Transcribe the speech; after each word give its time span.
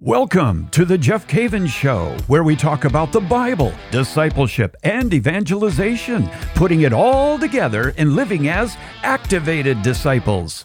Welcome 0.00 0.70
to 0.70 0.84
the 0.84 0.98
Jeff 0.98 1.28
Cavins 1.28 1.68
Show, 1.68 2.16
where 2.26 2.42
we 2.42 2.56
talk 2.56 2.84
about 2.84 3.12
the 3.12 3.20
Bible, 3.20 3.72
discipleship, 3.92 4.74
and 4.82 5.14
evangelization, 5.14 6.28
putting 6.56 6.80
it 6.80 6.92
all 6.92 7.38
together 7.38 7.94
and 7.96 8.16
living 8.16 8.48
as 8.48 8.76
activated 9.04 9.82
disciples. 9.82 10.64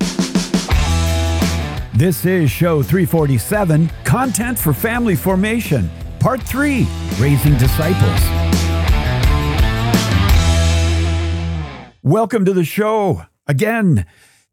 This 1.94 2.26
is 2.26 2.50
show 2.50 2.81
347 2.81 3.92
Content 4.04 4.57
for 4.57 4.73
Family 4.73 5.15
Formation, 5.15 5.91
Part 6.20 6.41
3 6.41 6.88
Raising 7.20 7.55
Disciples. 7.59 8.20
Welcome 12.02 12.46
to 12.46 12.54
the 12.54 12.66
show. 12.66 13.25
Again, 13.46 14.07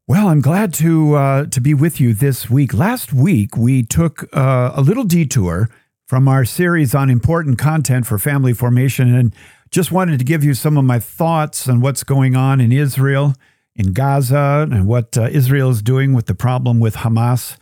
well, 0.07 0.29
I'm 0.29 0.39
glad 0.39 0.73
to 0.75 1.15
uh, 1.15 1.45
to 1.47 1.59
be 1.59 1.73
with 1.73 1.99
you 1.99 2.13
this 2.13 2.49
week. 2.49 2.73
Last 2.73 3.11
week 3.11 3.57
we 3.57 3.83
took 3.83 4.23
uh, 4.33 4.71
a 4.73 4.81
little 4.81 5.03
detour 5.03 5.69
from 6.05 6.29
our 6.29 6.45
series 6.45 6.95
on 6.95 7.09
important 7.09 7.59
content 7.59 8.07
for 8.07 8.17
family 8.17 8.53
formation, 8.53 9.13
and 9.13 9.35
just 9.69 9.91
wanted 9.91 10.17
to 10.19 10.23
give 10.23 10.45
you 10.45 10.53
some 10.53 10.77
of 10.77 10.85
my 10.85 10.97
thoughts 10.97 11.67
on 11.67 11.81
what's 11.81 12.05
going 12.05 12.37
on 12.37 12.61
in 12.61 12.71
Israel, 12.71 13.33
in 13.75 13.91
Gaza, 13.91 14.65
and 14.71 14.87
what 14.87 15.17
uh, 15.17 15.27
Israel 15.29 15.71
is 15.71 15.81
doing 15.81 16.13
with 16.13 16.27
the 16.27 16.35
problem 16.35 16.79
with 16.79 16.95
Hamas, 16.95 17.57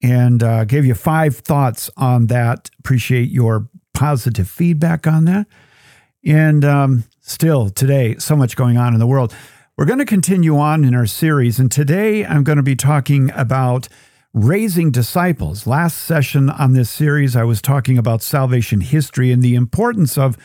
and 0.00 0.40
uh, 0.40 0.64
gave 0.64 0.84
you 0.84 0.94
five 0.94 1.38
thoughts 1.38 1.90
on 1.96 2.28
that. 2.28 2.70
Appreciate 2.78 3.28
your 3.28 3.68
positive 3.92 4.48
feedback 4.48 5.08
on 5.08 5.24
that, 5.24 5.48
and 6.24 6.64
um, 6.64 7.04
still 7.18 7.70
today, 7.70 8.14
so 8.18 8.36
much 8.36 8.54
going 8.54 8.76
on 8.76 8.94
in 8.94 9.00
the 9.00 9.06
world. 9.08 9.34
We're 9.78 9.86
going 9.86 10.00
to 10.00 10.04
continue 10.04 10.58
on 10.58 10.84
in 10.84 10.94
our 10.94 11.06
series, 11.06 11.58
and 11.58 11.72
today 11.72 12.26
I'm 12.26 12.44
going 12.44 12.58
to 12.58 12.62
be 12.62 12.76
talking 12.76 13.30
about 13.30 13.88
raising 14.34 14.90
disciples. 14.90 15.66
Last 15.66 15.96
session 15.96 16.50
on 16.50 16.74
this 16.74 16.90
series, 16.90 17.34
I 17.34 17.44
was 17.44 17.62
talking 17.62 17.96
about 17.96 18.20
salvation 18.20 18.82
history 18.82 19.32
and 19.32 19.42
the 19.42 19.54
importance 19.54 20.18
of 20.18 20.36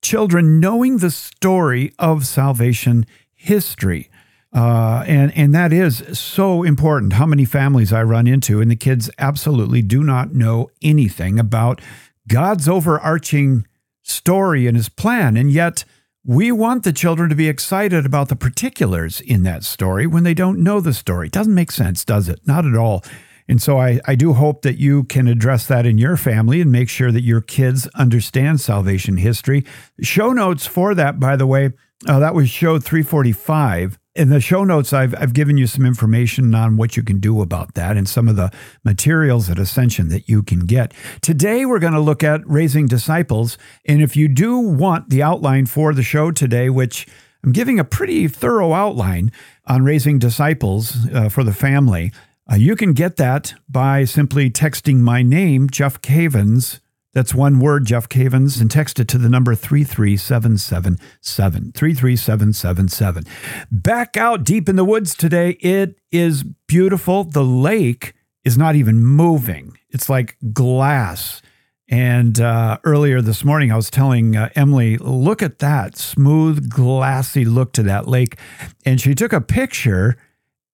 children 0.00 0.60
knowing 0.60 0.98
the 0.98 1.10
story 1.10 1.92
of 1.98 2.24
salvation 2.24 3.04
history. 3.34 4.10
Uh, 4.54 5.02
and, 5.08 5.36
and 5.36 5.52
that 5.56 5.72
is 5.72 6.16
so 6.16 6.62
important. 6.62 7.14
How 7.14 7.26
many 7.26 7.44
families 7.44 7.92
I 7.92 8.04
run 8.04 8.28
into, 8.28 8.60
and 8.60 8.70
the 8.70 8.76
kids 8.76 9.10
absolutely 9.18 9.82
do 9.82 10.04
not 10.04 10.34
know 10.34 10.70
anything 10.82 11.40
about 11.40 11.80
God's 12.28 12.68
overarching 12.68 13.66
story 14.02 14.68
and 14.68 14.76
his 14.76 14.88
plan. 14.88 15.36
And 15.36 15.50
yet, 15.50 15.84
we 16.28 16.52
want 16.52 16.84
the 16.84 16.92
children 16.92 17.30
to 17.30 17.34
be 17.34 17.48
excited 17.48 18.04
about 18.04 18.28
the 18.28 18.36
particulars 18.36 19.22
in 19.22 19.44
that 19.44 19.64
story 19.64 20.06
when 20.06 20.24
they 20.24 20.34
don't 20.34 20.62
know 20.62 20.78
the 20.78 20.92
story. 20.92 21.28
It 21.28 21.32
doesn't 21.32 21.54
make 21.54 21.72
sense, 21.72 22.04
does 22.04 22.28
it? 22.28 22.38
Not 22.44 22.66
at 22.66 22.76
all. 22.76 23.02
And 23.48 23.62
so 23.62 23.78
I, 23.78 23.98
I 24.04 24.14
do 24.14 24.34
hope 24.34 24.60
that 24.60 24.76
you 24.76 25.04
can 25.04 25.26
address 25.26 25.66
that 25.68 25.86
in 25.86 25.96
your 25.96 26.18
family 26.18 26.60
and 26.60 26.70
make 26.70 26.90
sure 26.90 27.10
that 27.10 27.22
your 27.22 27.40
kids 27.40 27.86
understand 27.94 28.60
salvation 28.60 29.16
history. 29.16 29.64
Show 30.02 30.34
notes 30.34 30.66
for 30.66 30.94
that, 30.94 31.18
by 31.18 31.34
the 31.34 31.46
way, 31.46 31.70
uh, 32.06 32.18
that 32.18 32.34
was 32.34 32.50
show 32.50 32.78
345 32.78 33.98
in 34.14 34.30
the 34.30 34.40
show 34.40 34.64
notes, 34.64 34.92
I've, 34.92 35.14
I've 35.14 35.32
given 35.32 35.56
you 35.56 35.66
some 35.66 35.86
information 35.86 36.54
on 36.54 36.76
what 36.76 36.96
you 36.96 37.02
can 37.02 37.20
do 37.20 37.40
about 37.40 37.74
that 37.74 37.96
and 37.96 38.08
some 38.08 38.28
of 38.28 38.36
the 38.36 38.50
materials 38.84 39.48
at 39.48 39.58
Ascension 39.58 40.08
that 40.08 40.28
you 40.28 40.42
can 40.42 40.60
get. 40.60 40.92
Today, 41.20 41.64
we're 41.64 41.78
going 41.78 41.92
to 41.92 42.00
look 42.00 42.24
at 42.24 42.40
raising 42.44 42.86
disciples. 42.86 43.56
And 43.86 44.02
if 44.02 44.16
you 44.16 44.26
do 44.26 44.58
want 44.58 45.10
the 45.10 45.22
outline 45.22 45.66
for 45.66 45.94
the 45.94 46.02
show 46.02 46.32
today, 46.32 46.68
which 46.68 47.06
I'm 47.44 47.52
giving 47.52 47.78
a 47.78 47.84
pretty 47.84 48.26
thorough 48.26 48.72
outline 48.72 49.30
on 49.66 49.84
raising 49.84 50.18
disciples 50.18 51.08
uh, 51.12 51.28
for 51.28 51.44
the 51.44 51.52
family, 51.52 52.12
uh, 52.50 52.56
you 52.56 52.74
can 52.74 52.94
get 52.94 53.16
that 53.16 53.54
by 53.68 54.04
simply 54.04 54.50
texting 54.50 54.96
my 54.96 55.22
name, 55.22 55.68
Jeff 55.70 56.00
Cavins, 56.00 56.80
that's 57.18 57.34
one 57.34 57.58
word, 57.58 57.84
Jeff 57.84 58.08
Cavins, 58.08 58.60
and 58.60 58.70
text 58.70 59.00
it 59.00 59.08
to 59.08 59.18
the 59.18 59.28
number 59.28 59.56
33777. 59.56 61.72
33777. 61.72 63.24
Back 63.72 64.16
out 64.16 64.44
deep 64.44 64.68
in 64.68 64.76
the 64.76 64.84
woods 64.84 65.16
today. 65.16 65.58
It 65.60 65.98
is 66.12 66.44
beautiful. 66.68 67.24
The 67.24 67.42
lake 67.42 68.14
is 68.44 68.56
not 68.56 68.76
even 68.76 69.04
moving, 69.04 69.76
it's 69.90 70.08
like 70.08 70.36
glass. 70.52 71.42
And 71.88 72.40
uh, 72.40 72.78
earlier 72.84 73.20
this 73.20 73.44
morning, 73.44 73.72
I 73.72 73.76
was 73.76 73.90
telling 73.90 74.36
uh, 74.36 74.50
Emily, 74.54 74.96
look 74.98 75.42
at 75.42 75.58
that 75.58 75.96
smooth, 75.96 76.70
glassy 76.70 77.44
look 77.44 77.72
to 77.72 77.82
that 77.82 78.06
lake. 78.06 78.38
And 78.84 79.00
she 79.00 79.16
took 79.16 79.32
a 79.32 79.40
picture 79.40 80.16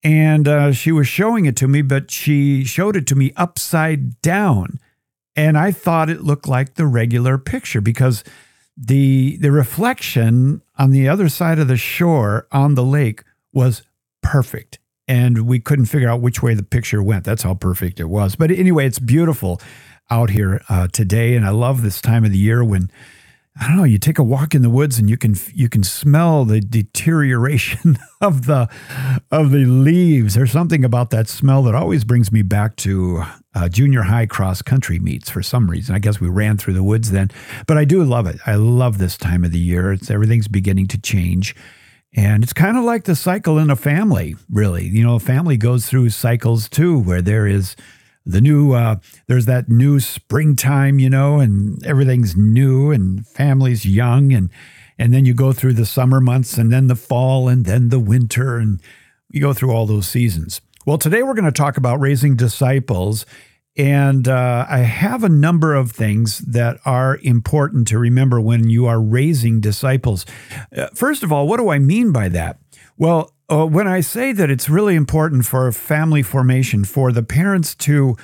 and 0.03 0.47
uh, 0.47 0.73
she 0.73 0.93
was 0.93 1.09
showing 1.09 1.47
it 1.47 1.57
to 1.57 1.69
me, 1.69 1.81
but 1.81 2.11
she 2.11 2.65
showed 2.65 2.97
it 2.97 3.07
to 3.07 3.15
me 3.15 3.33
upside 3.35 4.21
down. 4.21 4.79
And 5.37 5.59
I 5.59 5.73
thought 5.73 6.11
it 6.11 6.23
looked 6.23 6.49
like 6.49 6.75
the 6.75 6.87
regular 6.87 7.39
picture 7.39 7.81
because 7.81 8.23
the 8.77 9.37
the 9.39 9.53
reflection 9.53 10.63
on 10.79 10.91
the 10.91 11.09
other 11.09 11.29
side 11.29 11.59
of 11.59 11.69
the 11.69 11.77
shore 11.77 12.47
on 12.51 12.75
the 12.75 12.85
lake 12.85 13.23
was 13.53 13.83
perfect. 14.23 14.79
And 15.07 15.47
we 15.47 15.61
couldn't 15.61 15.87
figure 15.87 16.09
out 16.09 16.23
which 16.23 16.43
way 16.43 16.55
the 16.55 16.63
picture 16.63 17.03
went. 17.03 17.25
That's 17.25 17.43
how 17.43 17.55
perfect 17.55 18.01
it 18.01 18.09
was. 18.09 18.37
But 18.37 18.51
anyway, 18.51 18.87
it's 18.87 18.99
beautiful 18.99 19.61
out 20.11 20.31
here 20.31 20.63
uh, 20.69 20.89
today, 20.89 21.37
and 21.37 21.45
I 21.47 21.51
love 21.51 21.83
this 21.83 22.01
time 22.01 22.25
of 22.25 22.33
the 22.33 22.39
year 22.39 22.65
when 22.65 22.91
I 23.61 23.69
don't 23.69 23.77
know. 23.77 23.85
You 23.85 23.99
take 23.99 24.19
a 24.19 24.25
walk 24.25 24.55
in 24.55 24.63
the 24.63 24.71
woods 24.71 24.99
and 24.99 25.09
you 25.09 25.17
can 25.17 25.37
you 25.53 25.69
can 25.69 25.85
smell 25.85 26.45
the 26.45 26.61
deterioration 26.61 27.99
of 28.21 28.47
the 28.47 28.69
of 29.31 29.53
the 29.53 29.65
leaves. 29.65 30.35
There's 30.35 30.51
something 30.51 30.85
about 30.85 31.11
that 31.11 31.29
smell 31.29 31.63
that 31.65 31.75
always 31.75 32.03
brings 32.05 32.33
me 32.33 32.43
back 32.43 32.75
to 32.77 33.23
uh, 33.55 33.69
junior 33.69 34.03
high 34.03 34.27
cross 34.27 34.61
country 34.61 34.99
meets 34.99 35.31
for 35.31 35.41
some 35.41 35.71
reason. 35.71 35.95
I 35.95 36.01
guess 36.01 36.21
we 36.21 36.29
ran 36.29 36.59
through 36.59 36.75
the 36.75 36.83
woods 36.83 37.13
then, 37.13 37.31
but 37.69 37.79
I 37.79 37.85
do 37.85 38.03
love 38.03 38.27
it. 38.27 38.41
I 38.45 38.57
love 38.57 38.99
this 38.99 39.17
time 39.17 39.45
of 39.45 39.53
the 39.53 39.61
year. 39.61 39.93
It's 39.93 40.11
everything's 40.11 40.49
beginning 40.49 40.89
to 40.89 41.01
change. 41.01 41.55
And 42.17 42.43
it's 42.43 42.53
kind 42.53 42.77
of 42.77 42.85
like 42.85 43.05
the 43.05 43.17
cycle 43.17 43.59
in 43.59 43.71
a 43.71 43.77
family, 43.77 44.37
really. 44.51 44.87
You 44.87 45.05
know, 45.05 45.17
a 45.17 45.21
family 45.21 45.57
goes 45.57 45.87
through 45.87 46.11
cycles 46.11 46.69
too, 46.69 46.99
where 46.99 47.23
there 47.23 47.47
is 47.47 47.77
the 48.27 48.41
new 48.41 48.73
uh, 48.73 48.97
there's 49.27 49.47
that 49.47 49.69
new 49.69 50.01
springtime 50.01 50.99
you 50.99 51.11
know 51.11 51.39
and 51.41 51.85
everything's 51.85 52.37
new 52.37 52.91
and 52.91 53.27
families 53.27 53.85
young 53.85 54.33
and 54.33 54.51
and 54.99 55.13
then 55.13 55.25
you 55.25 55.35
go 55.35 55.53
through 55.53 55.73
the 55.73 55.87
summer 55.87 56.21
months 56.21 56.57
and 56.57 56.73
then 56.73 56.87
the 56.87 56.97
fall 56.97 57.49
and 57.49 57.65
then 57.65 57.89
the 57.89 57.99
winter 57.99 58.57
and 58.57 58.81
you 59.31 59.41
go 59.41 59.53
through 59.53 59.71
all 59.71 59.87
those 59.87 60.09
seasons 60.09 60.61
well 60.87 60.99
today 60.99 61.23
we're 61.23 61.35
going 61.35 61.45
to 61.45 61.53
talk 61.53 61.77
about 61.77 62.01
raising 62.01 62.37
disciples 62.37 63.27
and 63.77 64.29
uh, 64.29 64.67
I 64.69 64.79
have 64.79 65.25
a 65.25 65.29
number 65.29 65.75
of 65.75 65.91
things 65.91 66.39
that 66.39 66.79
are 66.85 67.19
important 67.23 67.89
to 67.89 67.99
remember 67.99 68.41
when 68.41 68.71
you 68.71 68.87
are 68.87 69.01
raising 69.01 69.61
disciples. 69.61 70.25
Uh, 70.75 70.87
first 70.95 71.25
of 71.25 71.33
all, 71.33 71.49
what 71.49 71.59
do 71.59 71.71
I 71.71 71.81
mean 71.81 72.13
by 72.13 72.29
that? 72.29 72.61
Well, 72.97 73.34
uh, 73.51 73.67
when 73.67 73.87
I 73.87 74.01
say 74.01 74.33
that 74.33 74.51
it's 74.51 74.69
really 74.69 74.95
important 74.95 75.45
for 75.47 75.71
family 75.73 76.23
formation, 76.23 76.85
for 76.85 77.13
the 77.13 77.23
parents 77.23 77.75
to 77.77 78.17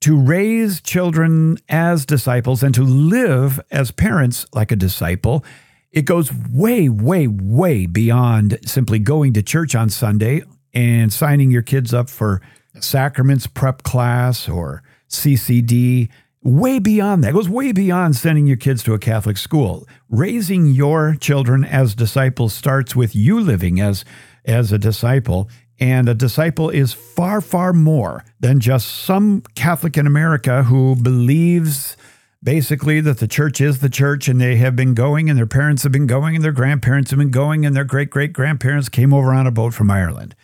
to 0.00 0.20
raise 0.20 0.80
children 0.80 1.56
as 1.68 2.04
disciples 2.04 2.64
and 2.64 2.74
to 2.74 2.82
live 2.82 3.60
as 3.70 3.92
parents 3.92 4.44
like 4.52 4.72
a 4.72 4.76
disciple, 4.76 5.44
it 5.92 6.02
goes 6.02 6.32
way, 6.50 6.88
way, 6.88 7.28
way 7.28 7.86
beyond 7.86 8.58
simply 8.66 8.98
going 8.98 9.32
to 9.34 9.44
church 9.44 9.76
on 9.76 9.88
Sunday 9.88 10.42
and 10.74 11.12
signing 11.12 11.52
your 11.52 11.62
kids 11.62 11.94
up 11.94 12.10
for 12.10 12.42
sacraments 12.80 13.46
prep 13.46 13.84
class 13.84 14.48
or 14.48 14.82
CCD. 15.08 16.08
Way 16.42 16.80
beyond 16.80 17.22
that. 17.22 17.30
It 17.30 17.34
goes 17.34 17.48
way 17.48 17.70
beyond 17.70 18.16
sending 18.16 18.48
your 18.48 18.56
kids 18.56 18.82
to 18.82 18.94
a 18.94 18.98
Catholic 18.98 19.36
school. 19.36 19.86
Raising 20.08 20.66
your 20.66 21.14
children 21.14 21.64
as 21.64 21.94
disciples 21.94 22.52
starts 22.52 22.96
with 22.96 23.14
you 23.14 23.38
living 23.38 23.80
as 23.80 24.04
as 24.44 24.72
a 24.72 24.78
disciple. 24.78 25.48
And 25.80 26.08
a 26.08 26.14
disciple 26.14 26.70
is 26.70 26.92
far, 26.92 27.40
far 27.40 27.72
more 27.72 28.24
than 28.40 28.60
just 28.60 28.88
some 28.88 29.42
Catholic 29.54 29.96
in 29.96 30.06
America 30.06 30.64
who 30.64 30.94
believes 30.96 31.96
basically 32.42 33.00
that 33.00 33.18
the 33.18 33.28
church 33.28 33.60
is 33.60 33.80
the 33.80 33.88
church 33.88 34.28
and 34.28 34.40
they 34.40 34.56
have 34.56 34.76
been 34.76 34.94
going 34.94 35.30
and 35.30 35.38
their 35.38 35.46
parents 35.46 35.82
have 35.82 35.92
been 35.92 36.06
going 36.06 36.34
and 36.34 36.44
their 36.44 36.52
grandparents 36.52 37.10
have 37.10 37.18
been 37.18 37.30
going 37.30 37.64
and 37.64 37.74
their 37.74 37.84
great 37.84 38.10
great 38.10 38.32
grandparents 38.32 38.88
came 38.88 39.12
over 39.12 39.32
on 39.32 39.46
a 39.46 39.50
boat 39.50 39.74
from 39.74 39.90
Ireland. 39.90 40.34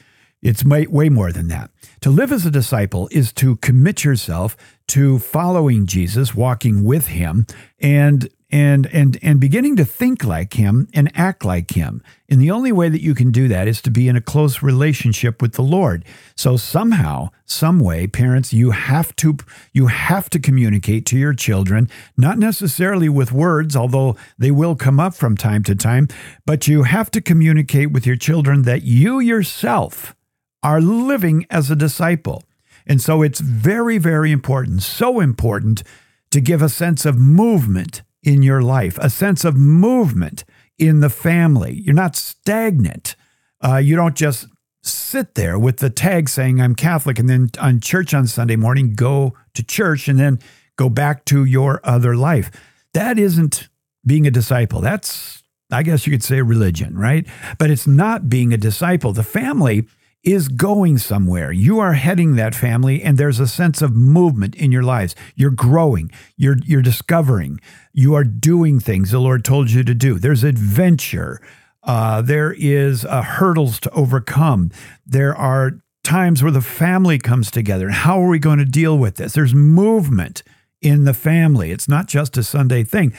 It's 0.40 0.64
way, 0.64 0.86
way 0.86 1.08
more 1.08 1.32
than 1.32 1.48
that. 1.48 1.70
To 2.02 2.10
live 2.10 2.30
as 2.30 2.46
a 2.46 2.50
disciple 2.50 3.08
is 3.10 3.32
to 3.34 3.56
commit 3.56 4.04
yourself 4.04 4.56
to 4.88 5.18
following 5.18 5.86
Jesus, 5.86 6.34
walking 6.34 6.84
with 6.84 7.08
him, 7.08 7.46
and 7.80 8.28
and 8.50 8.86
and 8.86 9.18
and 9.22 9.40
beginning 9.40 9.76
to 9.76 9.84
think 9.84 10.24
like 10.24 10.54
him 10.54 10.88
and 10.94 11.10
act 11.14 11.44
like 11.44 11.72
him. 11.72 12.02
And 12.30 12.40
the 12.40 12.50
only 12.50 12.72
way 12.72 12.88
that 12.88 13.02
you 13.02 13.14
can 13.14 13.30
do 13.30 13.46
that 13.48 13.68
is 13.68 13.82
to 13.82 13.90
be 13.90 14.08
in 14.08 14.16
a 14.16 14.22
close 14.22 14.62
relationship 14.62 15.42
with 15.42 15.54
the 15.54 15.62
Lord. 15.62 16.04
So 16.34 16.56
somehow, 16.56 17.28
some 17.44 17.78
way, 17.78 18.06
parents, 18.06 18.52
you 18.52 18.70
have 18.70 19.14
to 19.16 19.36
you 19.72 19.88
have 19.88 20.30
to 20.30 20.38
communicate 20.38 21.04
to 21.06 21.18
your 21.18 21.34
children, 21.34 21.90
not 22.16 22.38
necessarily 22.38 23.08
with 23.08 23.32
words, 23.32 23.76
although 23.76 24.16
they 24.38 24.50
will 24.50 24.76
come 24.76 24.98
up 24.98 25.14
from 25.14 25.36
time 25.36 25.62
to 25.64 25.74
time, 25.74 26.08
but 26.46 26.66
you 26.66 26.84
have 26.84 27.10
to 27.10 27.20
communicate 27.20 27.90
with 27.90 28.06
your 28.06 28.16
children 28.16 28.62
that 28.62 28.82
you 28.82 29.20
yourself 29.20 30.14
are 30.62 30.80
living 30.80 31.46
as 31.50 31.70
a 31.70 31.76
disciple. 31.76 32.42
And 32.86 33.02
so 33.02 33.20
it's 33.20 33.40
very, 33.40 33.98
very 33.98 34.32
important, 34.32 34.82
so 34.82 35.20
important 35.20 35.82
to 36.30 36.40
give 36.40 36.62
a 36.62 36.68
sense 36.68 37.04
of 37.04 37.18
movement 37.18 38.02
in 38.28 38.42
your 38.42 38.60
life, 38.60 38.98
a 39.00 39.08
sense 39.08 39.42
of 39.42 39.56
movement 39.56 40.44
in 40.78 41.00
the 41.00 41.08
family. 41.08 41.80
You're 41.82 41.94
not 41.94 42.14
stagnant. 42.14 43.16
Uh, 43.64 43.76
you 43.76 43.96
don't 43.96 44.14
just 44.14 44.48
sit 44.82 45.34
there 45.34 45.58
with 45.58 45.78
the 45.78 45.88
tag 45.88 46.28
saying 46.28 46.60
I'm 46.60 46.74
Catholic 46.74 47.18
and 47.18 47.28
then 47.28 47.48
on 47.58 47.80
church 47.80 48.12
on 48.12 48.26
Sunday 48.26 48.56
morning 48.56 48.94
go 48.94 49.34
to 49.54 49.62
church 49.62 50.08
and 50.08 50.18
then 50.18 50.38
go 50.76 50.90
back 50.90 51.24
to 51.26 51.46
your 51.46 51.80
other 51.82 52.14
life. 52.14 52.50
That 52.92 53.18
isn't 53.18 53.68
being 54.06 54.26
a 54.26 54.30
disciple. 54.30 54.82
That's, 54.82 55.42
I 55.72 55.82
guess 55.82 56.06
you 56.06 56.12
could 56.12 56.22
say, 56.22 56.42
religion, 56.42 56.98
right? 56.98 57.26
But 57.58 57.70
it's 57.70 57.86
not 57.86 58.28
being 58.28 58.52
a 58.52 58.58
disciple. 58.58 59.14
The 59.14 59.22
family 59.22 59.88
is 60.24 60.48
going 60.48 60.98
somewhere. 60.98 61.52
You 61.52 61.78
are 61.78 61.92
heading 61.92 62.36
that 62.36 62.54
family, 62.54 63.02
and 63.02 63.16
there's 63.16 63.40
a 63.40 63.46
sense 63.46 63.80
of 63.80 63.94
movement 63.94 64.54
in 64.56 64.72
your 64.72 64.82
lives. 64.82 65.14
You're 65.34 65.50
growing, 65.50 66.10
you're, 66.36 66.58
you're 66.64 66.82
discovering, 66.82 67.60
you 67.92 68.14
are 68.14 68.24
doing 68.24 68.80
things 68.80 69.10
the 69.10 69.20
Lord 69.20 69.44
told 69.44 69.70
you 69.70 69.84
to 69.84 69.94
do. 69.94 70.18
There's 70.18 70.44
adventure, 70.44 71.40
uh, 71.84 72.22
there 72.22 72.54
is 72.58 73.04
uh, 73.04 73.22
hurdles 73.22 73.78
to 73.80 73.90
overcome, 73.90 74.70
there 75.06 75.34
are 75.34 75.80
times 76.02 76.42
where 76.42 76.52
the 76.52 76.60
family 76.60 77.18
comes 77.18 77.50
together. 77.50 77.90
How 77.90 78.20
are 78.20 78.28
we 78.28 78.38
going 78.38 78.58
to 78.58 78.64
deal 78.64 78.96
with 78.98 79.16
this? 79.16 79.34
There's 79.34 79.54
movement 79.54 80.42
in 80.80 81.04
the 81.04 81.14
family, 81.14 81.70
it's 81.70 81.88
not 81.88 82.06
just 82.08 82.36
a 82.36 82.42
Sunday 82.42 82.82
thing. 82.84 83.12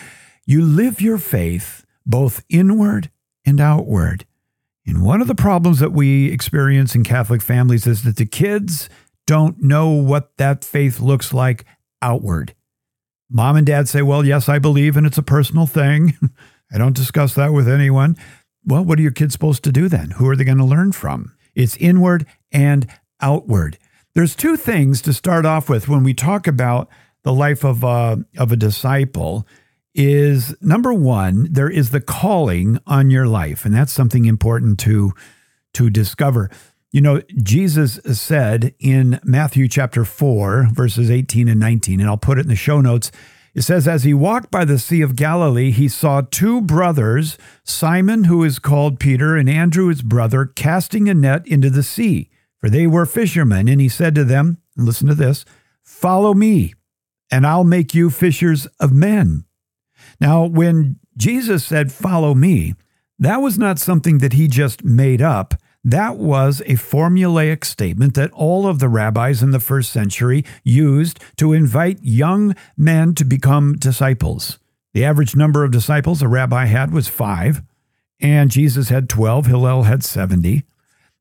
You 0.45 0.63
live 0.63 0.99
your 0.99 1.17
faith 1.17 1.85
both 2.05 2.43
inward 2.49 3.11
and 3.45 3.61
outward. 3.61 4.25
And 4.89 5.03
one 5.03 5.21
of 5.21 5.27
the 5.27 5.35
problems 5.35 5.77
that 5.79 5.91
we 5.91 6.31
experience 6.31 6.95
in 6.95 7.03
Catholic 7.03 7.43
families 7.43 7.85
is 7.85 8.01
that 8.03 8.15
the 8.15 8.25
kids 8.25 8.89
don't 9.27 9.61
know 9.61 9.91
what 9.91 10.35
that 10.37 10.65
faith 10.65 10.99
looks 10.99 11.31
like 11.31 11.63
outward. 12.01 12.55
Mom 13.29 13.55
and 13.55 13.67
dad 13.67 13.87
say, 13.87 14.01
Well, 14.01 14.25
yes, 14.25 14.49
I 14.49 14.57
believe, 14.57 14.97
and 14.97 15.05
it's 15.05 15.19
a 15.19 15.23
personal 15.23 15.67
thing. 15.67 16.17
I 16.73 16.79
don't 16.79 16.95
discuss 16.95 17.35
that 17.35 17.53
with 17.53 17.69
anyone. 17.69 18.17
Well, 18.65 18.83
what 18.83 18.97
are 18.97 19.03
your 19.03 19.11
kids 19.11 19.33
supposed 19.33 19.63
to 19.65 19.71
do 19.71 19.89
then? 19.89 20.11
Who 20.11 20.27
are 20.27 20.35
they 20.35 20.43
going 20.43 20.57
to 20.57 20.65
learn 20.65 20.91
from? 20.91 21.35
It's 21.53 21.77
inward 21.77 22.25
and 22.51 22.87
outward. 23.21 23.77
There's 24.15 24.35
two 24.35 24.57
things 24.57 25.03
to 25.03 25.13
start 25.13 25.45
off 25.45 25.69
with 25.69 25.87
when 25.87 26.03
we 26.03 26.15
talk 26.15 26.47
about 26.47 26.89
the 27.23 27.33
life 27.33 27.63
of 27.63 27.83
a, 27.83 28.25
of 28.39 28.51
a 28.51 28.57
disciple 28.57 29.45
is 29.93 30.55
number 30.61 30.93
one, 30.93 31.47
there 31.51 31.69
is 31.69 31.89
the 31.89 32.01
calling 32.01 32.79
on 32.85 33.09
your 33.09 33.27
life, 33.27 33.65
and 33.65 33.73
that's 33.73 33.91
something 33.91 34.25
important 34.25 34.79
to 34.79 35.13
to 35.73 35.89
discover. 35.89 36.49
You 36.91 37.01
know, 37.01 37.21
Jesus 37.43 37.99
said 38.03 38.73
in 38.79 39.19
Matthew 39.23 39.67
chapter 39.67 40.03
4, 40.03 40.69
verses 40.71 41.11
18 41.11 41.47
and 41.47 41.59
19, 41.59 41.99
and 41.99 42.09
I'll 42.09 42.17
put 42.17 42.39
it 42.39 42.41
in 42.41 42.47
the 42.47 42.55
show 42.55 42.81
notes. 42.81 43.11
It 43.53 43.61
says, 43.61 43.87
As 43.87 44.03
he 44.03 44.13
walked 44.13 44.49
by 44.49 44.65
the 44.65 44.79
Sea 44.79 45.01
of 45.01 45.15
Galilee, 45.15 45.69
he 45.71 45.87
saw 45.87 46.21
two 46.21 46.61
brothers, 46.61 47.37
Simon, 47.63 48.23
who 48.23 48.43
is 48.43 48.57
called 48.57 48.99
Peter, 48.99 49.35
and 49.35 49.49
Andrew, 49.49 49.89
his 49.89 50.01
brother, 50.01 50.45
casting 50.45 51.07
a 51.07 51.13
net 51.13 51.47
into 51.47 51.69
the 51.69 51.83
sea, 51.83 52.29
for 52.57 52.69
they 52.69 52.87
were 52.87 53.05
fishermen. 53.05 53.67
And 53.67 53.79
he 53.79 53.89
said 53.89 54.15
to 54.15 54.23
them, 54.23 54.57
Listen 54.75 55.07
to 55.07 55.15
this, 55.15 55.45
follow 55.83 56.33
me, 56.33 56.73
and 57.29 57.45
I'll 57.45 57.63
make 57.63 57.93
you 57.93 58.09
fishers 58.09 58.65
of 58.79 58.91
men. 58.91 59.45
Now, 60.19 60.45
when 60.45 60.99
Jesus 61.17 61.65
said, 61.65 61.91
Follow 61.91 62.33
me, 62.33 62.75
that 63.17 63.37
was 63.37 63.57
not 63.57 63.79
something 63.79 64.19
that 64.19 64.33
he 64.33 64.47
just 64.47 64.83
made 64.83 65.21
up. 65.21 65.53
That 65.83 66.17
was 66.17 66.61
a 66.61 66.73
formulaic 66.73 67.63
statement 67.63 68.13
that 68.15 68.31
all 68.31 68.67
of 68.67 68.79
the 68.79 68.89
rabbis 68.89 69.41
in 69.41 69.51
the 69.51 69.59
first 69.59 69.91
century 69.91 70.43
used 70.63 71.19
to 71.37 71.53
invite 71.53 71.99
young 72.01 72.55
men 72.75 73.15
to 73.15 73.23
become 73.23 73.75
disciples. 73.75 74.59
The 74.93 75.05
average 75.05 75.35
number 75.35 75.63
of 75.63 75.71
disciples 75.71 76.21
a 76.21 76.27
rabbi 76.27 76.65
had 76.65 76.91
was 76.91 77.07
five, 77.07 77.61
and 78.19 78.51
Jesus 78.51 78.89
had 78.89 79.07
12, 79.07 79.45
Hillel 79.45 79.83
had 79.83 80.03
70. 80.03 80.63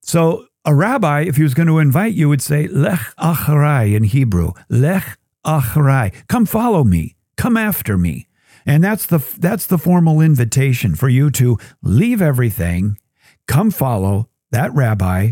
So 0.00 0.46
a 0.64 0.74
rabbi, 0.74 1.22
if 1.22 1.36
he 1.36 1.42
was 1.42 1.54
going 1.54 1.68
to 1.68 1.78
invite 1.78 2.14
you, 2.14 2.28
would 2.28 2.42
say, 2.42 2.66
Lech 2.66 3.14
acharai 3.18 3.94
in 3.94 4.04
Hebrew, 4.04 4.52
Lech 4.68 5.18
acharai, 5.44 6.12
come 6.28 6.46
follow 6.46 6.84
me, 6.84 7.16
come 7.36 7.56
after 7.56 7.96
me. 7.98 8.27
And 8.68 8.84
that's 8.84 9.06
the 9.06 9.18
that's 9.38 9.66
the 9.66 9.78
formal 9.78 10.20
invitation 10.20 10.94
for 10.94 11.08
you 11.08 11.30
to 11.30 11.56
leave 11.82 12.20
everything, 12.20 12.98
come 13.46 13.70
follow 13.70 14.28
that 14.50 14.74
rabbi, 14.74 15.30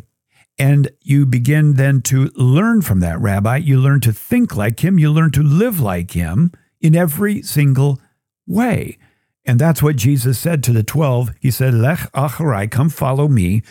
and 0.58 0.90
you 1.02 1.26
begin 1.26 1.74
then 1.74 2.00
to 2.02 2.30
learn 2.34 2.80
from 2.80 3.00
that 3.00 3.20
rabbi. 3.20 3.58
You 3.58 3.78
learn 3.78 4.00
to 4.00 4.12
think 4.12 4.56
like 4.56 4.82
him, 4.82 4.98
you 4.98 5.12
learn 5.12 5.32
to 5.32 5.42
live 5.42 5.80
like 5.80 6.12
him 6.12 6.50
in 6.80 6.96
every 6.96 7.42
single 7.42 8.00
way. 8.46 8.96
And 9.44 9.58
that's 9.58 9.82
what 9.82 9.96
Jesus 9.96 10.38
said 10.38 10.64
to 10.64 10.72
the 10.72 10.82
12. 10.82 11.34
He 11.38 11.50
said, 11.50 11.74
Lech 11.74 12.10
acharai, 12.12 12.70
come 12.70 12.88
follow 12.88 13.28
me. 13.28 13.62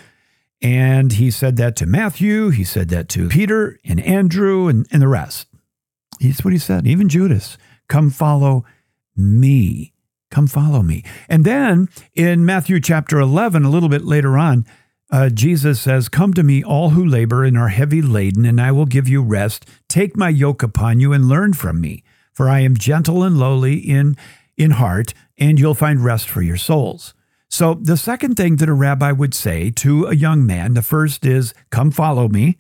And 0.62 1.14
he 1.14 1.32
said 1.32 1.58
that 1.58 1.76
to 1.78 1.88
Matthew, 1.88 2.50
he 2.50 2.64
said 2.64 2.90
that 2.90 3.10
to 3.10 3.30
Peter 3.30 3.80
and 3.84 4.00
Andrew 4.00 4.68
and, 4.68 4.88
and 4.92 5.02
the 5.02 5.08
rest. 5.08 5.48
That's 6.22 6.46
what 6.46 6.54
he 6.54 6.60
said, 6.60 6.86
even 6.86 7.10
Judas. 7.10 7.58
Come 7.88 8.12
follow 8.12 8.64
me. 9.16 9.94
Come 10.32 10.48
follow 10.48 10.82
me. 10.82 11.04
And 11.30 11.46
then 11.46 11.90
in 12.14 12.46
Matthew 12.46 12.80
chapter 12.80 13.20
11, 13.20 13.64
a 13.64 13.70
little 13.70 13.90
bit 13.90 14.04
later 14.04 14.38
on, 14.38 14.66
uh, 15.12 15.30
Jesus 15.30 15.80
says, 15.80 16.10
Come 16.10 16.34
to 16.34 16.44
me, 16.44 16.64
all 16.64 16.90
who 16.90 17.06
labor 17.06 17.44
and 17.44 17.58
are 17.58 17.70
heavy 17.70 18.02
laden, 18.02 18.46
and 18.46 18.60
I 18.60 18.72
will 18.72 18.86
give 18.86 19.08
you 19.08 19.22
rest. 19.22 19.66
Take 19.88 20.18
my 20.18 20.30
yoke 20.30 20.64
upon 20.64 21.00
you 21.00 21.14
and 21.14 21.30
learn 21.30 21.54
from 21.54 21.80
me, 21.80 22.04
for 22.34 22.50
I 22.50 22.62
am 22.62 22.76
gentle 22.76 23.24
and 23.24 23.38
lowly 23.38 23.76
in, 23.76 24.18
in 24.58 24.72
heart, 24.72 25.14
and 25.38 25.60
you'll 25.60 25.76
find 25.76 26.04
rest 26.04 26.28
for 26.28 26.42
your 26.42 26.58
souls. 26.58 27.14
So, 27.50 27.76
the 27.76 27.98
second 27.98 28.36
thing 28.36 28.56
that 28.58 28.68
a 28.68 28.74
rabbi 28.74 29.12
would 29.12 29.34
say 29.34 29.70
to 29.72 30.08
a 30.08 30.16
young 30.16 30.46
man 30.46 30.74
the 30.74 30.82
first 30.82 31.26
is, 31.26 31.54
Come 31.70 31.92
follow 31.92 32.28
me. 32.28 32.58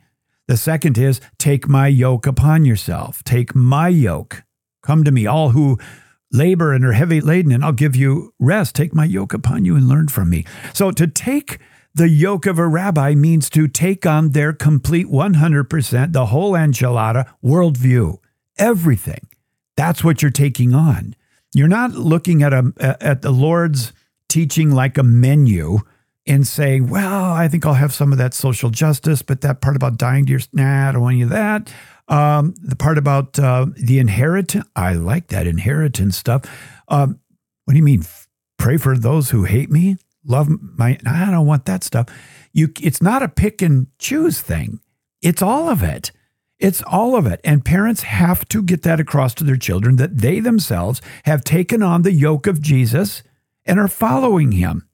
The 0.47 0.57
second 0.57 0.97
is, 0.97 1.19
Take 1.39 1.67
my 1.67 1.87
yoke 1.87 2.27
upon 2.27 2.63
yourself. 2.63 3.23
Take 3.23 3.55
my 3.55 3.87
yoke. 3.87 4.43
Come 4.83 5.03
to 5.03 5.11
me, 5.11 5.25
all 5.25 5.49
who 5.49 5.79
labor 6.35 6.73
and 6.73 6.85
are 6.85 6.93
heavy 6.93 7.21
laden, 7.21 7.51
and 7.51 7.63
I'll 7.63 7.71
give 7.71 7.95
you 7.95 8.33
rest. 8.39 8.75
Take 8.75 8.93
my 8.93 9.05
yoke 9.05 9.33
upon 9.33 9.65
you 9.65 9.75
and 9.75 9.87
learn 9.87 10.07
from 10.07 10.29
me. 10.29 10.45
So 10.73 10.91
to 10.91 11.07
take 11.07 11.59
the 11.93 12.09
yoke 12.09 12.45
of 12.45 12.59
a 12.59 12.67
rabbi 12.67 13.15
means 13.15 13.49
to 13.51 13.67
take 13.67 14.05
on 14.05 14.31
their 14.31 14.51
complete 14.51 15.07
100%, 15.07 16.11
the 16.11 16.25
whole 16.25 16.51
enchilada 16.51 17.25
worldview, 17.43 18.17
everything. 18.57 19.27
That's 19.77 20.03
what 20.03 20.21
you're 20.21 20.31
taking 20.31 20.73
on. 20.73 21.15
You're 21.53 21.69
not 21.69 21.91
looking 21.91 22.43
at 22.43 22.53
a 22.53 22.73
at 22.99 23.21
the 23.21 23.31
Lord's 23.31 23.93
teaching 24.27 24.71
like 24.71 24.97
a 24.97 25.03
menu 25.03 25.79
and 26.27 26.45
saying, 26.45 26.89
"Well, 26.89 27.31
I 27.31 27.47
think 27.47 27.65
I'll 27.65 27.75
have 27.75 27.93
some 27.93 28.11
of 28.11 28.17
that 28.17 28.33
social 28.33 28.69
justice, 28.69 29.21
but 29.21 29.39
that 29.41 29.61
part 29.61 29.77
about 29.77 29.97
dying 29.97 30.25
to 30.25 30.31
your 30.31 30.41
nah, 30.51 30.89
I 30.89 30.91
don't 30.91 31.01
want 31.01 31.13
any 31.13 31.21
of 31.21 31.29
that." 31.29 31.71
Um, 32.07 32.53
the 32.61 32.75
part 32.75 32.97
about 32.97 33.39
uh, 33.39 33.67
the 33.75 33.99
inheritance, 33.99 34.65
I 34.75 34.93
like 34.93 35.27
that 35.27 35.47
inheritance 35.47 36.17
stuff. 36.17 36.43
Um, 36.87 37.19
what 37.65 37.73
do 37.73 37.77
you 37.77 37.83
mean? 37.83 38.03
Pray 38.57 38.77
for 38.77 38.97
those 38.97 39.31
who 39.31 39.43
hate 39.43 39.71
me. 39.71 39.97
Love 40.23 40.49
my. 40.49 40.97
I 41.05 41.31
don't 41.31 41.47
want 41.47 41.65
that 41.65 41.83
stuff. 41.83 42.07
You. 42.53 42.69
It's 42.81 43.01
not 43.01 43.23
a 43.23 43.27
pick 43.27 43.61
and 43.61 43.87
choose 43.97 44.41
thing. 44.41 44.79
It's 45.21 45.41
all 45.41 45.69
of 45.69 45.81
it. 45.81 46.11
It's 46.59 46.81
all 46.83 47.15
of 47.15 47.25
it. 47.25 47.41
And 47.43 47.65
parents 47.65 48.03
have 48.03 48.47
to 48.49 48.63
get 48.63 48.83
that 48.83 48.99
across 48.99 49.33
to 49.35 49.43
their 49.43 49.57
children 49.57 49.97
that 49.97 50.19
they 50.19 50.39
themselves 50.39 51.01
have 51.23 51.43
taken 51.43 51.83
on 51.83 52.03
the 52.03 52.13
yoke 52.13 52.47
of 52.47 52.61
Jesus 52.61 53.23
and 53.65 53.79
are 53.79 53.87
following 53.87 54.53
him. 54.53 54.87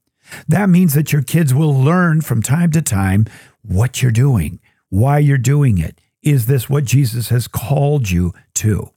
That 0.48 0.70
means 0.70 0.94
that 0.94 1.12
your 1.14 1.22
kids 1.22 1.54
will 1.54 1.74
learn 1.74 2.22
from 2.22 2.42
time 2.42 2.72
to 2.72 2.82
time 2.82 3.26
what 3.62 4.02
you're 4.02 4.12
doing, 4.12 4.60
why 4.90 5.20
you're 5.20 5.38
doing 5.38 5.78
it. 5.78 6.00
Is 6.24 6.46
this 6.46 6.70
what 6.70 6.86
Jesus 6.86 7.30
has 7.30 7.48
called 7.48 8.10
you 8.10 8.34
to? 8.56 8.92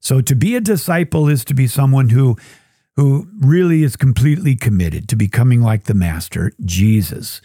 So 0.00 0.20
to 0.20 0.34
be 0.34 0.56
a 0.56 0.60
disciple 0.60 1.28
is 1.28 1.44
to 1.46 1.54
be 1.54 1.66
someone 1.66 2.10
who 2.10 2.36
who 2.96 3.28
really 3.38 3.84
is 3.84 3.94
completely 3.94 4.56
committed 4.56 5.08
to 5.08 5.14
becoming 5.14 5.62
like 5.62 5.84
the 5.84 5.94
master, 5.94 6.52
Jesus. 6.64 7.40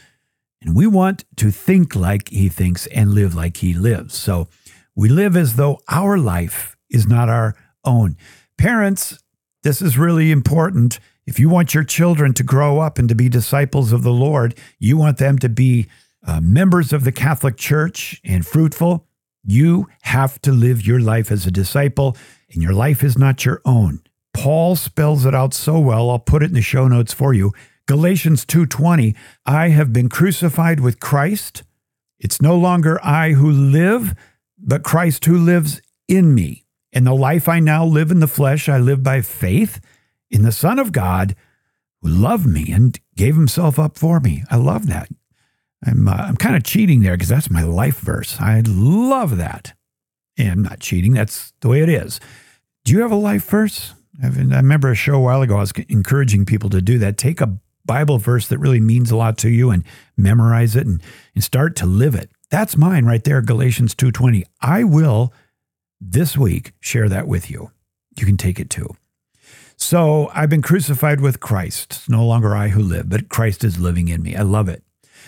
And 0.63 0.75
we 0.75 0.87
want 0.87 1.25
to 1.35 1.51
think 1.51 1.95
like 1.95 2.29
he 2.29 2.49
thinks 2.49 2.87
and 2.87 3.13
live 3.13 3.35
like 3.35 3.57
he 3.57 3.75
lives. 3.75 4.15
So 4.15 4.47
we 4.95 5.09
live 5.09 5.37
as 5.37 5.55
though 5.55 5.79
our 5.87 6.17
life 6.17 6.75
is 6.89 7.05
not 7.05 7.29
our 7.29 7.55
own. 7.85 8.17
Parents, 8.57 9.19
this 9.61 9.79
is 9.79 9.95
really 9.95 10.31
important. 10.31 10.99
If 11.27 11.39
you 11.39 11.49
want 11.49 11.75
your 11.75 11.83
children 11.83 12.33
to 12.33 12.43
grow 12.43 12.79
up 12.79 12.97
and 12.97 13.07
to 13.09 13.15
be 13.15 13.29
disciples 13.29 13.91
of 13.91 14.01
the 14.01 14.11
Lord, 14.11 14.55
you 14.79 14.97
want 14.97 15.19
them 15.19 15.37
to 15.37 15.49
be 15.49 15.87
uh, 16.25 16.41
members 16.41 16.93
of 16.93 17.03
the 17.03 17.11
Catholic 17.11 17.57
Church 17.57 18.21
and 18.23 18.45
fruitful, 18.45 19.07
you 19.43 19.87
have 20.03 20.41
to 20.41 20.51
live 20.51 20.85
your 20.85 20.99
life 20.99 21.31
as 21.31 21.45
a 21.45 21.51
disciple, 21.51 22.15
and 22.51 22.61
your 22.61 22.73
life 22.73 23.03
is 23.03 23.17
not 23.17 23.45
your 23.45 23.61
own. 23.65 24.01
Paul 24.33 24.75
spells 24.75 25.25
it 25.25 25.35
out 25.35 25.53
so 25.53 25.79
well. 25.79 26.09
I'll 26.09 26.19
put 26.19 26.43
it 26.43 26.47
in 26.47 26.53
the 26.53 26.61
show 26.61 26.87
notes 26.87 27.13
for 27.13 27.33
you. 27.33 27.51
Galatians 27.85 28.45
2:20, 28.45 29.15
I 29.45 29.69
have 29.69 29.91
been 29.91 30.09
crucified 30.09 30.79
with 30.79 30.99
Christ. 30.99 31.63
It's 32.19 32.41
no 32.41 32.57
longer 32.57 33.03
I 33.03 33.33
who 33.33 33.51
live, 33.51 34.15
but 34.57 34.83
Christ 34.83 35.25
who 35.25 35.37
lives 35.37 35.81
in 36.07 36.33
me. 36.33 36.65
And 36.93 37.05
the 37.05 37.15
life 37.15 37.49
I 37.49 37.59
now 37.59 37.85
live 37.85 38.11
in 38.11 38.19
the 38.19 38.27
flesh, 38.27 38.69
I 38.69 38.77
live 38.77 39.03
by 39.03 39.21
faith 39.21 39.81
in 40.31 40.43
the 40.43 40.51
Son 40.51 40.79
of 40.79 40.91
God 40.91 41.35
who 42.01 42.09
loved 42.09 42.45
me 42.45 42.71
and 42.71 42.97
gave 43.15 43.35
himself 43.35 43.77
up 43.77 43.97
for 43.97 44.19
me. 44.19 44.43
I 44.49 44.55
love 44.55 44.87
that. 44.87 45.09
I'm, 45.85 46.07
uh, 46.07 46.11
I'm 46.11 46.37
kind 46.37 46.55
of 46.55 46.63
cheating 46.63 47.01
there 47.01 47.13
because 47.13 47.29
that's 47.29 47.49
my 47.49 47.63
life 47.63 47.99
verse. 47.99 48.39
I 48.39 48.61
love 48.65 49.37
that. 49.37 49.73
And 50.37 50.51
I'm 50.51 50.63
not 50.63 50.79
cheating, 50.79 51.13
that's 51.13 51.53
the 51.61 51.69
way 51.69 51.81
it 51.81 51.89
is. 51.89 52.19
Do 52.85 52.93
you 52.93 53.01
have 53.01 53.11
a 53.11 53.15
life 53.15 53.45
verse? 53.45 53.93
I 54.21 54.27
remember 54.27 54.91
a 54.91 54.95
show 54.95 55.15
a 55.15 55.19
while 55.19 55.41
ago, 55.41 55.57
I 55.57 55.61
was 55.61 55.73
encouraging 55.89 56.45
people 56.45 56.69
to 56.71 56.81
do 56.81 56.97
that. 56.99 57.17
Take 57.17 57.41
a 57.41 57.57
Bible 57.85 58.17
verse 58.17 58.47
that 58.47 58.59
really 58.59 58.79
means 58.79 59.11
a 59.11 59.15
lot 59.15 59.37
to 59.39 59.49
you 59.49 59.69
and 59.69 59.83
memorize 60.15 60.75
it 60.75 60.85
and, 60.87 61.01
and 61.35 61.43
start 61.43 61.75
to 61.77 61.85
live 61.85 62.15
it. 62.15 62.29
That's 62.49 62.77
mine 62.77 63.05
right 63.05 63.23
there, 63.23 63.41
Galatians 63.41 63.95
2.20. 63.95 64.43
I 64.61 64.83
will 64.83 65.33
this 65.99 66.37
week 66.37 66.73
share 66.79 67.09
that 67.09 67.27
with 67.27 67.49
you. 67.49 67.71
You 68.17 68.25
can 68.25 68.37
take 68.37 68.59
it 68.59 68.69
too. 68.69 68.95
So 69.75 70.29
I've 70.33 70.49
been 70.49 70.61
crucified 70.61 71.19
with 71.19 71.39
Christ. 71.39 71.93
It's 71.93 72.09
no 72.09 72.25
longer 72.25 72.55
I 72.55 72.69
who 72.69 72.81
live, 72.81 73.09
but 73.09 73.29
Christ 73.29 73.63
is 73.63 73.79
living 73.79 74.07
in 74.07 74.21
me. 74.21 74.35
I 74.35 74.43
love 74.43 74.69
it. 74.69 74.83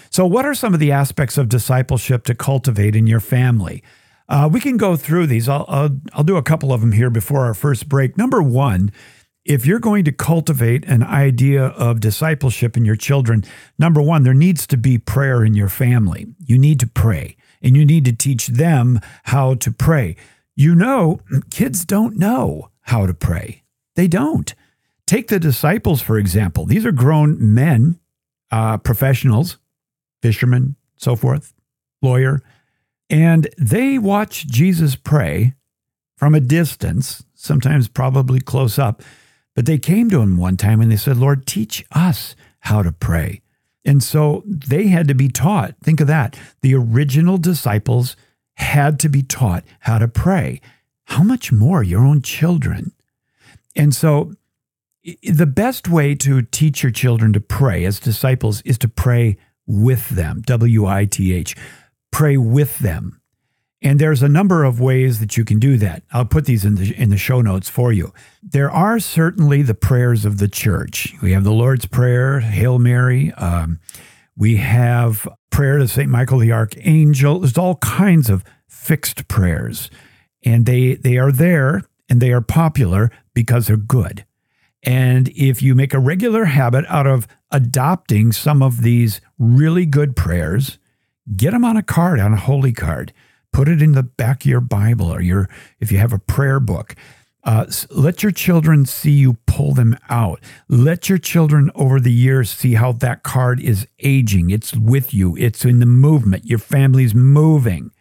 So, 0.10 0.26
what 0.26 0.46
are 0.46 0.54
some 0.54 0.74
of 0.74 0.80
the 0.80 0.92
aspects 0.92 1.38
of 1.38 1.50
discipleship 1.50 2.24
to 2.26 2.36
cultivate 2.36 2.96
in 2.96 3.08
your 3.08 3.20
family? 3.20 3.84
Uh, 4.28 4.50
we 4.52 4.60
can 4.60 4.78
go 4.78 4.96
through 4.96 5.28
these. 5.28 5.48
I'll, 5.48 5.66
I'll, 5.68 6.00
I'll 6.14 6.24
do 6.24 6.38
a 6.38 6.44
couple 6.44 6.74
of 6.74 6.82
them 6.82 6.94
here 6.94 7.10
before 7.10 7.46
our 7.46 7.54
first 7.54 7.88
break. 7.88 8.18
Number 8.18 8.42
one, 8.42 8.92
if 9.46 9.66
you're 9.66 9.80
going 9.80 10.04
to 10.06 10.12
cultivate 10.12 10.84
an 10.86 11.04
idea 11.04 11.66
of 11.66 12.00
discipleship 12.00 12.76
in 12.76 12.84
your 12.84 12.96
children, 12.96 13.44
number 13.78 14.02
one, 14.02 14.24
there 14.24 14.34
needs 14.34 14.66
to 14.68 14.78
be 14.78 14.98
prayer 14.98 15.46
in 15.46 15.54
your 15.54 15.70
family. 15.70 16.28
You 16.44 16.58
need 16.58 16.80
to 16.80 16.88
pray 16.88 17.38
and 17.62 17.78
you 17.78 17.86
need 17.86 18.06
to 18.06 18.14
teach 18.14 18.48
them 18.48 19.00
how 19.24 19.54
to 19.56 19.72
pray. 19.72 20.16
You 20.56 20.74
know, 20.74 21.20
kids 21.52 21.86
don't 21.86 22.18
know 22.18 22.72
how 22.82 23.06
to 23.06 23.14
pray, 23.14 23.64
they 23.96 24.08
don't. 24.08 24.54
Take 25.08 25.28
the 25.28 25.40
disciples, 25.40 26.02
for 26.02 26.18
example. 26.18 26.66
These 26.66 26.84
are 26.84 26.92
grown 26.92 27.38
men, 27.54 28.00
uh, 28.50 28.78
professionals, 28.78 29.60
fishermen, 30.26 30.76
so 30.98 31.16
forth, 31.16 31.54
lawyer, 32.02 32.42
and 33.12 33.48
they 33.60 34.00
watch 34.00 34.48
Jesus 34.48 34.96
pray 34.96 35.54
from 36.18 36.34
a 36.34 36.40
distance, 36.40 37.24
sometimes 37.36 37.88
probably 37.88 38.40
close 38.40 38.80
up. 38.80 39.04
But 39.54 39.68
they 39.68 39.78
came 39.78 40.10
to 40.10 40.22
him 40.22 40.36
one 40.36 40.58
time 40.58 40.82
and 40.82 40.92
they 40.92 40.98
said, 40.98 41.18
Lord, 41.18 41.46
teach 41.46 41.86
us 41.92 42.36
how 42.62 42.82
to 42.82 42.92
pray. 42.92 43.44
And 43.86 44.02
so 44.02 44.42
they 44.48 44.88
had 44.88 45.08
to 45.10 45.14
be 45.14 45.30
taught. 45.30 45.76
Think 45.84 46.02
of 46.02 46.08
that. 46.08 46.40
The 46.62 46.74
original 46.74 47.38
disciples 47.38 48.16
had 48.56 49.00
to 49.02 49.10
be 49.10 49.22
taught 49.22 49.64
how 49.82 50.00
to 50.00 50.08
pray. 50.08 50.60
How 51.04 51.22
much 51.22 51.52
more 51.52 51.84
your 51.84 52.04
own 52.04 52.24
children? 52.24 52.94
And 53.76 53.94
so 53.94 54.34
the 55.22 55.46
best 55.46 55.88
way 55.88 56.16
to 56.16 56.42
teach 56.42 56.82
your 56.82 56.92
children 56.92 57.32
to 57.34 57.40
pray 57.40 57.86
as 57.86 58.00
disciples 58.00 58.62
is 58.62 58.80
to 58.80 58.88
pray 58.88 59.38
with 59.68 60.10
them. 60.10 60.42
W 60.46 60.86
I 60.86 61.06
T 61.06 61.34
H 61.34 61.56
pray 62.12 62.38
with 62.38 62.80
them. 62.80 63.22
And 63.82 64.00
there's 64.00 64.24
a 64.24 64.30
number 64.30 64.64
of 64.64 64.80
ways 64.80 65.20
that 65.20 65.38
you 65.38 65.46
can 65.46 65.60
do 65.60 65.78
that. 65.78 66.02
I'll 66.12 66.26
put 66.26 66.46
these 66.46 66.66
in 66.66 66.76
the 66.76 66.96
in 66.96 67.10
the 67.10 67.18
show 67.18 67.42
notes 67.42 67.70
for 67.70 67.92
you. 67.92 68.14
There 68.42 68.72
are 68.72 69.00
certainly 69.00 69.62
the 69.62 69.76
prayers 69.76 70.26
of 70.26 70.38
the 70.40 70.48
church. 70.48 71.14
We 71.22 71.34
have 71.34 71.44
the 71.44 71.52
Lord's 71.52 71.86
Prayer, 71.86 72.40
Hail 72.40 72.80
Mary. 72.80 73.32
Um, 73.34 73.80
we 74.36 74.56
have 74.58 75.28
prayer 75.52 75.78
to 75.78 75.88
Saint 75.88 76.10
Michael 76.10 76.40
the 76.40 76.52
Archangel. 76.52 77.40
There's 77.40 77.58
all 77.58 77.76
kinds 77.76 78.30
of 78.30 78.44
fixed 78.68 79.28
prayers, 79.28 79.92
and 80.44 80.66
they 80.66 80.96
they 80.96 81.18
are 81.18 81.32
there 81.32 81.84
and 82.10 82.22
they 82.22 82.32
are 82.32 82.42
popular 82.42 83.12
because 83.34 83.68
they're 83.68 83.78
good. 83.78 84.26
And 84.86 85.30
if 85.30 85.62
you 85.62 85.74
make 85.74 85.94
a 85.94 86.00
regular 86.00 86.46
habit 86.46 86.86
out 86.88 87.08
of 87.08 87.28
adopting 87.52 88.32
some 88.32 88.62
of 88.62 88.84
these 88.84 89.20
really 89.40 89.86
good 89.86 90.16
prayers, 90.16 90.78
get 91.36 91.52
them 91.52 91.66
on 91.66 91.76
a 91.76 91.84
card, 91.84 92.20
on 92.20 92.34
a 92.34 92.38
holy 92.38 92.72
card. 92.72 93.12
Put 93.52 93.68
it 93.68 93.82
in 93.82 93.94
the 93.94 94.04
back 94.04 94.44
of 94.44 94.50
your 94.50 94.62
Bible 94.62 95.12
or 95.12 95.22
your, 95.22 95.50
if 95.80 95.92
you 95.92 95.98
have 95.98 96.14
a 96.14 96.20
prayer 96.20 96.60
book. 96.60 96.96
Uh, 97.44 97.66
let 97.92 98.24
your 98.24 98.32
children 98.32 98.86
see 98.86 99.12
you 99.12 99.38
pull 99.46 99.74
them 99.74 99.98
out. 100.10 100.40
Let 100.68 101.10
your 101.10 101.20
children 101.20 101.72
over 101.76 102.00
the 102.00 102.12
years 102.12 102.50
see 102.50 102.74
how 102.74 102.92
that 102.94 103.24
card 103.24 103.60
is 103.60 103.88
aging. 104.00 104.50
It's 104.50 104.76
with 104.76 105.14
you, 105.14 105.38
it's 105.38 105.64
in 105.64 105.80
the 105.80 105.86
movement. 105.86 106.46
Your 106.46 106.60
family's 106.60 107.14
moving. 107.14 107.92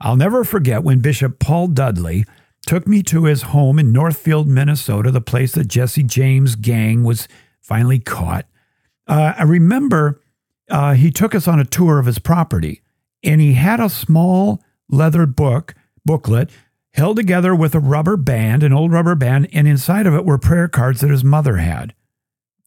I'll 0.00 0.16
never 0.16 0.44
forget 0.44 0.82
when 0.82 1.00
Bishop 1.00 1.38
Paul 1.38 1.68
Dudley 1.68 2.24
took 2.66 2.86
me 2.86 3.02
to 3.04 3.24
his 3.24 3.42
home 3.42 3.78
in 3.78 3.92
Northfield, 3.92 4.46
Minnesota, 4.46 5.10
the 5.10 5.20
place 5.20 5.52
that 5.52 5.68
Jesse 5.68 6.02
James' 6.02 6.56
gang 6.56 7.04
was 7.04 7.28
finally 7.60 7.98
caught. 7.98 8.46
Uh, 9.06 9.34
I 9.36 9.42
remember 9.42 10.20
uh, 10.70 10.94
he 10.94 11.10
took 11.10 11.34
us 11.34 11.48
on 11.48 11.58
a 11.58 11.64
tour 11.64 11.98
of 11.98 12.06
his 12.06 12.18
property, 12.18 12.82
and 13.22 13.40
he 13.40 13.54
had 13.54 13.80
a 13.80 13.88
small 13.88 14.62
leather 14.88 15.26
book 15.26 15.74
booklet 16.04 16.50
held 16.92 17.16
together 17.16 17.54
with 17.54 17.74
a 17.74 17.80
rubber 17.80 18.16
band, 18.16 18.62
an 18.62 18.72
old 18.72 18.92
rubber 18.92 19.14
band, 19.14 19.48
and 19.52 19.68
inside 19.68 20.06
of 20.06 20.14
it 20.14 20.24
were 20.24 20.38
prayer 20.38 20.68
cards 20.68 21.00
that 21.00 21.10
his 21.10 21.24
mother 21.24 21.56
had. 21.56 21.94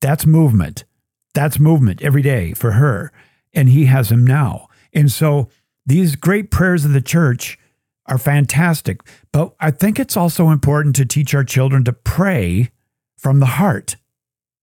That's 0.01 0.25
movement. 0.25 0.85
That's 1.33 1.59
movement 1.59 2.01
every 2.01 2.21
day 2.21 2.53
for 2.53 2.73
her, 2.73 3.11
and 3.53 3.69
he 3.69 3.85
has 3.85 4.09
them 4.09 4.25
now. 4.25 4.67
And 4.93 5.11
so 5.11 5.49
these 5.85 6.15
great 6.15 6.51
prayers 6.51 6.85
of 6.85 6.93
the 6.93 7.01
church 7.01 7.57
are 8.05 8.17
fantastic, 8.17 9.01
but 9.31 9.53
I 9.59 9.71
think 9.71 9.99
it's 9.99 10.17
also 10.17 10.49
important 10.49 10.95
to 10.97 11.05
teach 11.05 11.33
our 11.33 11.43
children 11.43 11.83
to 11.85 11.93
pray 11.93 12.71
from 13.17 13.39
the 13.39 13.45
heart. 13.45 13.95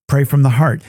Pray 0.07 0.25
from 0.25 0.43
the 0.43 0.51
heart. 0.51 0.83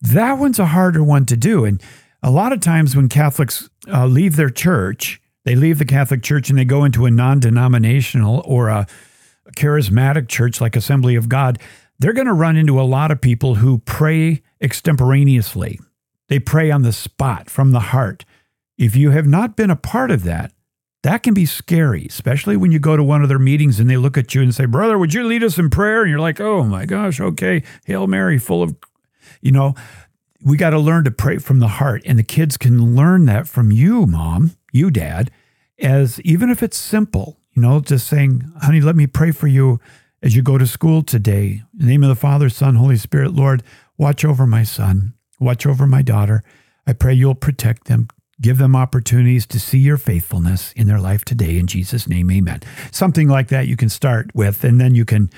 That 0.00 0.38
one's 0.38 0.58
a 0.58 0.66
harder 0.66 1.04
one 1.04 1.26
to 1.26 1.36
do. 1.36 1.64
And 1.64 1.80
a 2.22 2.30
lot 2.30 2.52
of 2.52 2.60
times 2.60 2.96
when 2.96 3.08
Catholics 3.08 3.68
uh, 3.92 4.06
leave 4.06 4.36
their 4.36 4.50
church, 4.50 5.20
they 5.44 5.54
leave 5.54 5.78
the 5.78 5.84
Catholic 5.84 6.22
Church 6.22 6.50
and 6.50 6.58
they 6.58 6.64
go 6.64 6.84
into 6.84 7.06
a 7.06 7.10
non 7.10 7.40
denominational 7.40 8.42
or 8.44 8.68
a 8.68 8.86
charismatic 9.56 10.28
church 10.28 10.60
like 10.60 10.76
Assembly 10.76 11.14
of 11.14 11.28
God, 11.28 11.58
they're 11.98 12.12
going 12.12 12.26
to 12.26 12.32
run 12.32 12.56
into 12.56 12.80
a 12.80 12.82
lot 12.82 13.10
of 13.10 13.20
people 13.20 13.56
who 13.56 13.78
pray 13.78 14.42
extemporaneously. 14.60 15.78
They 16.28 16.38
pray 16.38 16.70
on 16.70 16.82
the 16.82 16.92
spot 16.92 17.50
from 17.50 17.72
the 17.72 17.80
heart. 17.80 18.24
If 18.78 18.96
you 18.96 19.10
have 19.10 19.26
not 19.26 19.56
been 19.56 19.70
a 19.70 19.76
part 19.76 20.10
of 20.10 20.24
that, 20.24 20.52
that 21.02 21.22
can 21.22 21.34
be 21.34 21.46
scary, 21.46 22.06
especially 22.06 22.56
when 22.56 22.70
you 22.70 22.78
go 22.78 22.96
to 22.96 23.02
one 23.02 23.22
of 23.22 23.28
their 23.28 23.38
meetings 23.38 23.80
and 23.80 23.90
they 23.90 23.96
look 23.96 24.16
at 24.16 24.34
you 24.34 24.42
and 24.42 24.54
say, 24.54 24.66
Brother, 24.66 24.96
would 24.96 25.12
you 25.12 25.24
lead 25.24 25.42
us 25.42 25.58
in 25.58 25.68
prayer? 25.70 26.02
And 26.02 26.10
you're 26.10 26.20
like, 26.20 26.40
Oh 26.40 26.62
my 26.62 26.86
gosh, 26.86 27.20
okay. 27.20 27.62
Hail 27.84 28.06
Mary, 28.06 28.38
full 28.38 28.62
of 28.62 28.76
you 29.40 29.52
know, 29.52 29.74
we 30.44 30.56
got 30.56 30.70
to 30.70 30.78
learn 30.78 31.04
to 31.04 31.10
pray 31.10 31.38
from 31.38 31.58
the 31.58 31.68
heart. 31.68 32.02
And 32.06 32.18
the 32.18 32.24
kids 32.24 32.56
can 32.56 32.96
learn 32.96 33.26
that 33.26 33.46
from 33.46 33.70
you, 33.70 34.06
mom, 34.06 34.56
you, 34.72 34.90
dad, 34.90 35.30
as 35.78 36.20
even 36.22 36.50
if 36.50 36.62
it's 36.62 36.76
simple, 36.76 37.38
you 37.52 37.62
know, 37.62 37.80
just 37.80 38.06
saying, 38.06 38.50
honey, 38.62 38.80
let 38.80 38.96
me 38.96 39.06
pray 39.06 39.30
for 39.30 39.46
you 39.46 39.80
as 40.22 40.34
you 40.34 40.42
go 40.42 40.58
to 40.58 40.66
school 40.66 41.02
today. 41.02 41.62
In 41.74 41.78
the 41.78 41.86
name 41.86 42.02
of 42.02 42.08
the 42.08 42.14
Father, 42.14 42.48
Son, 42.48 42.76
Holy 42.76 42.96
Spirit, 42.96 43.34
Lord, 43.34 43.62
watch 43.98 44.24
over 44.24 44.46
my 44.46 44.62
son, 44.62 45.14
watch 45.38 45.66
over 45.66 45.86
my 45.86 46.02
daughter. 46.02 46.42
I 46.86 46.92
pray 46.92 47.14
you'll 47.14 47.34
protect 47.34 47.86
them, 47.86 48.08
give 48.42 48.58
them 48.58 48.76
opportunities 48.76 49.46
to 49.46 49.60
see 49.60 49.78
your 49.78 49.96
faithfulness 49.96 50.72
in 50.72 50.88
their 50.88 51.00
life 51.00 51.24
today. 51.24 51.58
In 51.58 51.66
Jesus' 51.66 52.08
name, 52.08 52.30
amen. 52.30 52.60
Something 52.90 53.28
like 53.28 53.48
that 53.48 53.68
you 53.68 53.76
can 53.76 53.88
start 53.88 54.30
with, 54.34 54.64
and 54.64 54.80
then 54.80 54.94
you 54.94 55.04
can 55.04 55.30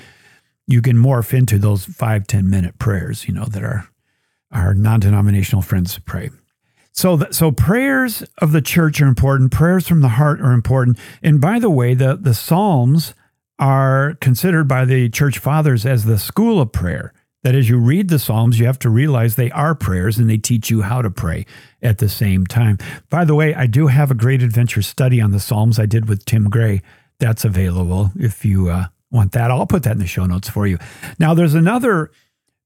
you 0.67 0.81
can 0.81 0.97
morph 0.97 1.33
into 1.33 1.59
those 1.59 1.85
five 1.85 2.27
ten 2.27 2.49
minute 2.49 2.79
prayers, 2.79 3.27
you 3.27 3.33
know, 3.33 3.45
that 3.45 3.63
are 3.63 3.87
our 4.51 4.73
non-denominational 4.73 5.61
friends 5.61 5.99
pray. 5.99 6.29
So, 6.91 7.17
th- 7.17 7.33
so 7.33 7.51
prayers 7.51 8.23
of 8.39 8.51
the 8.53 8.61
church 8.61 9.01
are 9.01 9.07
important. 9.07 9.51
Prayers 9.51 9.87
from 9.87 10.01
the 10.01 10.07
heart 10.09 10.39
are 10.41 10.53
important. 10.53 10.97
And 11.21 11.39
by 11.41 11.59
the 11.59 11.69
way, 11.69 11.93
the 11.93 12.15
the 12.15 12.33
Psalms 12.33 13.13
are 13.59 14.15
considered 14.21 14.67
by 14.67 14.85
the 14.85 15.09
church 15.09 15.37
fathers 15.39 15.85
as 15.85 16.05
the 16.05 16.17
school 16.17 16.59
of 16.59 16.71
prayer. 16.71 17.13
That 17.45 17.53
as 17.53 17.69
you 17.69 17.77
read 17.77 18.09
the 18.09 18.17
Psalms, 18.17 18.57
you 18.57 18.65
have 18.65 18.79
to 18.79 18.89
realize 18.89 19.35
they 19.35 19.51
are 19.51 19.75
prayers 19.75 20.17
and 20.17 20.27
they 20.27 20.39
teach 20.39 20.71
you 20.71 20.81
how 20.81 21.03
to 21.03 21.11
pray 21.11 21.45
at 21.79 21.99
the 21.99 22.09
same 22.09 22.47
time. 22.47 22.79
By 23.11 23.23
the 23.23 23.35
way, 23.35 23.53
I 23.53 23.67
do 23.67 23.85
have 23.85 24.09
a 24.09 24.15
great 24.15 24.41
adventure 24.41 24.81
study 24.81 25.21
on 25.21 25.29
the 25.29 25.39
Psalms 25.39 25.77
I 25.77 25.85
did 25.85 26.09
with 26.09 26.25
Tim 26.25 26.49
Gray. 26.49 26.81
That's 27.19 27.45
available 27.45 28.09
if 28.15 28.45
you 28.45 28.69
uh, 28.69 28.85
want 29.11 29.33
that. 29.33 29.51
I'll 29.51 29.67
put 29.67 29.83
that 29.83 29.91
in 29.91 29.99
the 29.99 30.07
show 30.07 30.25
notes 30.25 30.49
for 30.49 30.65
you. 30.65 30.79
Now, 31.19 31.35
there's 31.35 31.53
another 31.53 32.09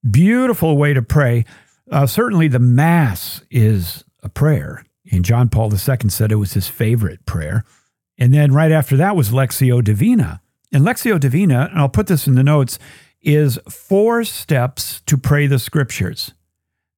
beautiful 0.09 0.77
way 0.77 0.93
to 0.93 1.01
pray. 1.01 1.43
Uh, 1.91 2.07
certainly, 2.07 2.47
the 2.47 2.59
Mass 2.59 3.41
is 3.51 4.05
a 4.23 4.29
prayer. 4.29 4.85
And 5.11 5.25
John 5.25 5.49
Paul 5.49 5.73
II 5.73 6.09
said 6.09 6.31
it 6.31 6.35
was 6.35 6.53
his 6.53 6.69
favorite 6.69 7.25
prayer. 7.25 7.65
And 8.17 8.33
then 8.33 8.53
right 8.53 8.71
after 8.71 8.95
that 8.95 9.17
was 9.17 9.31
Lectio 9.31 9.83
Divina. 9.83 10.39
And 10.71 10.85
Lectio 10.85 11.19
Divina, 11.19 11.67
and 11.69 11.81
I'll 11.81 11.89
put 11.89 12.07
this 12.07 12.27
in 12.27 12.35
the 12.35 12.43
notes, 12.43 12.79
is 13.21 13.59
four 13.69 14.23
steps 14.23 15.01
to 15.05 15.17
pray 15.17 15.47
the 15.47 15.59
scriptures. 15.59 16.33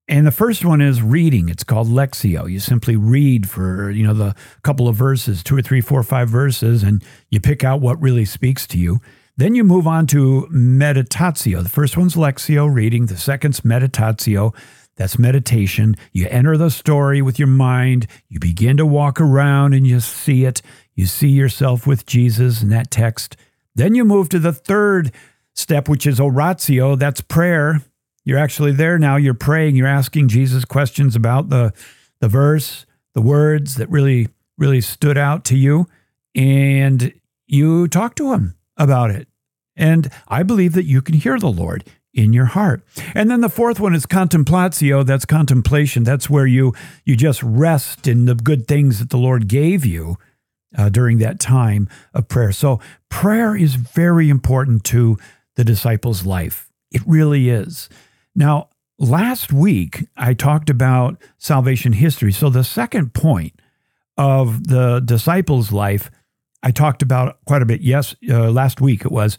And 0.08 0.26
the 0.26 0.32
first 0.32 0.64
one 0.64 0.80
is 0.80 1.00
reading. 1.00 1.48
It's 1.48 1.64
called 1.64 1.88
Lectio. 1.88 2.50
You 2.50 2.60
simply 2.60 2.96
read 2.96 3.48
for, 3.48 3.90
you 3.90 4.04
know, 4.04 4.14
the 4.14 4.34
couple 4.62 4.88
of 4.88 4.96
verses, 4.96 5.42
two 5.42 5.56
or 5.56 5.62
three, 5.62 5.80
four, 5.80 6.02
five 6.02 6.28
verses, 6.28 6.82
and 6.82 7.02
you 7.30 7.40
pick 7.40 7.64
out 7.64 7.80
what 7.80 8.00
really 8.02 8.24
speaks 8.24 8.66
to 8.68 8.78
you. 8.78 9.00
Then 9.36 9.54
you 9.54 9.64
move 9.64 9.86
on 9.86 10.06
to 10.08 10.48
meditatio. 10.52 11.62
The 11.62 11.68
first 11.68 11.96
one's 11.96 12.16
Lectio, 12.16 12.72
reading. 12.72 13.06
The 13.06 13.16
second's 13.16 13.60
meditatio. 13.60 14.54
That's 14.96 15.18
meditation. 15.18 15.96
You 16.12 16.26
enter 16.28 16.58
the 16.58 16.70
story 16.70 17.22
with 17.22 17.38
your 17.38 17.48
mind. 17.48 18.06
You 18.28 18.38
begin 18.38 18.76
to 18.76 18.84
walk 18.84 19.20
around 19.20 19.72
and 19.72 19.86
you 19.86 20.00
see 20.00 20.44
it. 20.44 20.60
You 20.94 21.06
see 21.06 21.30
yourself 21.30 21.86
with 21.86 22.04
Jesus 22.04 22.62
in 22.62 22.68
that 22.68 22.90
text. 22.90 23.36
Then 23.74 23.94
you 23.94 24.04
move 24.04 24.28
to 24.28 24.38
the 24.38 24.52
third 24.52 25.12
step, 25.54 25.88
which 25.88 26.06
is 26.06 26.20
oratio. 26.20 26.96
That's 26.96 27.20
prayer. 27.20 27.82
You're 28.24 28.38
actually 28.38 28.72
there 28.72 28.98
now. 28.98 29.16
You're 29.16 29.34
praying. 29.34 29.76
You're 29.76 29.86
asking 29.86 30.28
Jesus 30.28 30.64
questions 30.64 31.16
about 31.16 31.48
the, 31.48 31.72
the 32.20 32.28
verse, 32.28 32.86
the 33.14 33.22
words 33.22 33.76
that 33.76 33.90
really, 33.90 34.28
really 34.56 34.80
stood 34.80 35.18
out 35.18 35.44
to 35.46 35.56
you. 35.56 35.86
And 36.34 37.12
you 37.46 37.88
talk 37.88 38.14
to 38.16 38.32
him 38.32 38.56
about 38.76 39.10
it. 39.10 39.28
And 39.76 40.10
I 40.28 40.42
believe 40.42 40.74
that 40.74 40.84
you 40.84 41.02
can 41.02 41.14
hear 41.14 41.38
the 41.38 41.50
Lord 41.50 41.84
in 42.14 42.32
your 42.32 42.46
heart. 42.46 42.82
And 43.14 43.30
then 43.30 43.40
the 43.40 43.48
fourth 43.48 43.80
one 43.80 43.94
is 43.94 44.06
contemplatio, 44.06 45.04
that's 45.04 45.24
contemplation. 45.24 46.04
That's 46.04 46.28
where 46.28 46.46
you 46.46 46.74
you 47.04 47.16
just 47.16 47.42
rest 47.42 48.06
in 48.06 48.26
the 48.26 48.34
good 48.34 48.68
things 48.68 48.98
that 48.98 49.10
the 49.10 49.16
Lord 49.16 49.48
gave 49.48 49.86
you 49.86 50.16
uh, 50.76 50.88
during 50.88 51.18
that 51.18 51.40
time 51.40 51.88
of 52.12 52.28
prayer. 52.28 52.52
So 52.52 52.80
prayer 53.08 53.56
is 53.56 53.74
very 53.74 54.28
important 54.28 54.84
to 54.84 55.16
the 55.56 55.64
disciples' 55.64 56.24
life. 56.24 56.70
It 56.90 57.02
really 57.06 57.48
is. 57.48 57.88
Now, 58.34 58.68
last 58.98 59.52
week 59.52 60.06
I 60.16 60.34
talked 60.34 60.70
about 60.70 61.20
salvation 61.38 61.94
history. 61.94 62.32
So 62.32 62.50
the 62.50 62.64
second 62.64 63.14
point 63.14 63.54
of 64.16 64.68
the 64.68 65.00
disciples' 65.00 65.72
life 65.72 66.10
I 66.62 66.70
talked 66.70 67.02
about 67.02 67.38
quite 67.44 67.62
a 67.62 67.66
bit. 67.66 67.80
Yes, 67.80 68.14
uh, 68.30 68.50
last 68.50 68.80
week 68.80 69.04
it 69.04 69.10
was. 69.10 69.36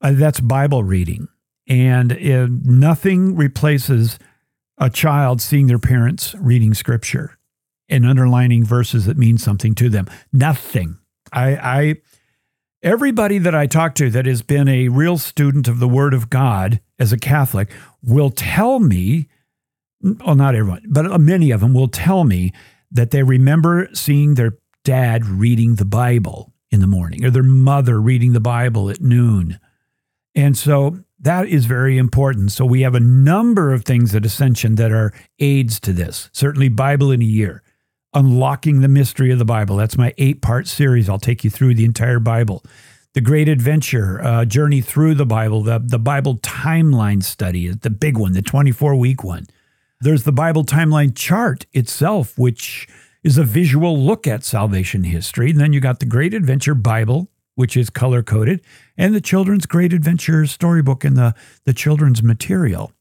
Uh, 0.00 0.12
that's 0.12 0.40
Bible 0.40 0.82
reading. 0.82 1.28
And 1.68 2.12
it, 2.12 2.50
nothing 2.50 3.36
replaces 3.36 4.18
a 4.78 4.90
child 4.90 5.40
seeing 5.40 5.68
their 5.68 5.78
parents 5.78 6.34
reading 6.34 6.74
scripture 6.74 7.38
and 7.88 8.04
underlining 8.04 8.64
verses 8.64 9.06
that 9.06 9.16
mean 9.16 9.38
something 9.38 9.74
to 9.76 9.88
them. 9.88 10.06
Nothing. 10.32 10.98
I, 11.32 11.56
I 11.56 11.94
everybody 12.84 13.38
that 13.38 13.54
I 13.54 13.66
talk 13.66 13.94
to 13.96 14.10
that 14.10 14.26
has 14.26 14.42
been 14.42 14.68
a 14.68 14.88
real 14.88 15.16
student 15.18 15.66
of 15.66 15.80
the 15.80 15.88
Word 15.88 16.14
of 16.14 16.30
God 16.30 16.80
as 16.98 17.12
a 17.12 17.18
Catholic 17.18 17.70
will 18.02 18.30
tell 18.30 18.78
me, 18.78 19.26
well, 20.00 20.36
not 20.36 20.54
everyone, 20.54 20.84
but 20.88 21.18
many 21.20 21.50
of 21.50 21.60
them 21.60 21.72
will 21.72 21.88
tell 21.88 22.24
me 22.24 22.52
that 22.92 23.10
they 23.10 23.22
remember 23.22 23.88
seeing 23.94 24.34
their 24.34 24.58
dad 24.84 25.24
reading 25.24 25.76
the 25.76 25.86
Bible 25.86 26.52
in 26.70 26.80
the 26.80 26.86
morning 26.86 27.24
or 27.24 27.30
their 27.30 27.42
mother 27.42 28.00
reading 28.00 28.34
the 28.34 28.40
Bible 28.40 28.90
at 28.90 29.00
noon. 29.00 29.58
And 30.34 30.56
so 30.56 30.98
that 31.20 31.48
is 31.48 31.64
very 31.64 31.96
important. 31.96 32.52
So 32.52 32.66
we 32.66 32.82
have 32.82 32.94
a 32.94 33.00
number 33.00 33.72
of 33.72 33.84
things 33.84 34.14
at 34.14 34.26
Ascension 34.26 34.74
that 34.74 34.92
are 34.92 35.12
aids 35.38 35.80
to 35.80 35.92
this. 35.92 36.28
Certainly, 36.32 36.68
Bible 36.70 37.10
in 37.10 37.22
a 37.22 37.24
year, 37.24 37.62
unlocking 38.14 38.80
the 38.80 38.88
mystery 38.88 39.30
of 39.30 39.38
the 39.38 39.44
Bible. 39.44 39.76
That's 39.76 39.98
my 39.98 40.14
eight 40.18 40.40
part 40.40 40.66
series. 40.66 41.08
I'll 41.08 41.18
take 41.18 41.44
you 41.44 41.50
through 41.50 41.74
the 41.74 41.84
entire 41.84 42.20
Bible. 42.20 42.64
The 43.14 43.20
Great 43.20 43.48
Adventure, 43.48 44.20
uh, 44.22 44.44
Journey 44.44 44.80
Through 44.80 45.14
the 45.14 45.26
Bible, 45.26 45.62
the, 45.62 45.78
the 45.78 45.98
Bible 45.98 46.38
Timeline 46.38 47.22
Study 47.22 47.68
the 47.68 47.90
big 47.90 48.16
one, 48.16 48.32
the 48.32 48.42
24 48.42 48.96
week 48.96 49.22
one. 49.22 49.46
There's 50.00 50.24
the 50.24 50.32
Bible 50.32 50.64
Timeline 50.64 51.16
Chart 51.16 51.66
itself, 51.72 52.36
which 52.36 52.88
is 53.22 53.38
a 53.38 53.44
visual 53.44 53.98
look 53.98 54.26
at 54.26 54.44
salvation 54.44 55.04
history. 55.04 55.50
And 55.50 55.60
then 55.60 55.72
you 55.72 55.80
got 55.80 56.00
the 56.00 56.06
Great 56.06 56.34
Adventure 56.34 56.74
Bible, 56.74 57.30
which 57.54 57.76
is 57.76 57.88
color 57.88 58.22
coded, 58.22 58.60
and 58.98 59.14
the 59.14 59.20
Children's 59.20 59.66
Great 59.66 59.92
Adventure 59.92 60.44
storybook 60.46 61.04
and 61.04 61.16
the, 61.16 61.34
the 61.64 61.72
children's 61.72 62.22
material. 62.22 62.92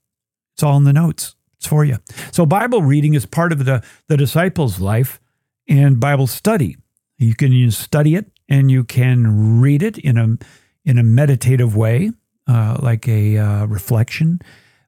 It's 0.55 0.63
all 0.63 0.77
in 0.77 0.83
the 0.83 0.93
notes. 0.93 1.35
It's 1.63 1.69
for 1.69 1.85
you. 1.85 1.97
So 2.33 2.45
Bible 2.45 2.81
reading 2.81 3.13
is 3.13 3.25
part 3.25 3.53
of 3.53 3.63
the, 3.63 3.81
the 4.09 4.17
disciples' 4.17 4.81
life 4.81 5.21
and 5.69 5.97
Bible 5.97 6.27
study. 6.27 6.75
You 7.17 7.35
can 7.35 7.71
study 7.71 8.15
it 8.15 8.25
and 8.49 8.69
you 8.69 8.83
can 8.83 9.61
read 9.61 9.81
it 9.81 9.97
in 9.97 10.17
a 10.17 10.37
in 10.83 10.97
a 10.97 11.03
meditative 11.03 11.73
way, 11.73 12.11
uh, 12.47 12.77
like 12.81 13.07
a 13.07 13.37
uh, 13.37 13.65
reflection. 13.67 14.41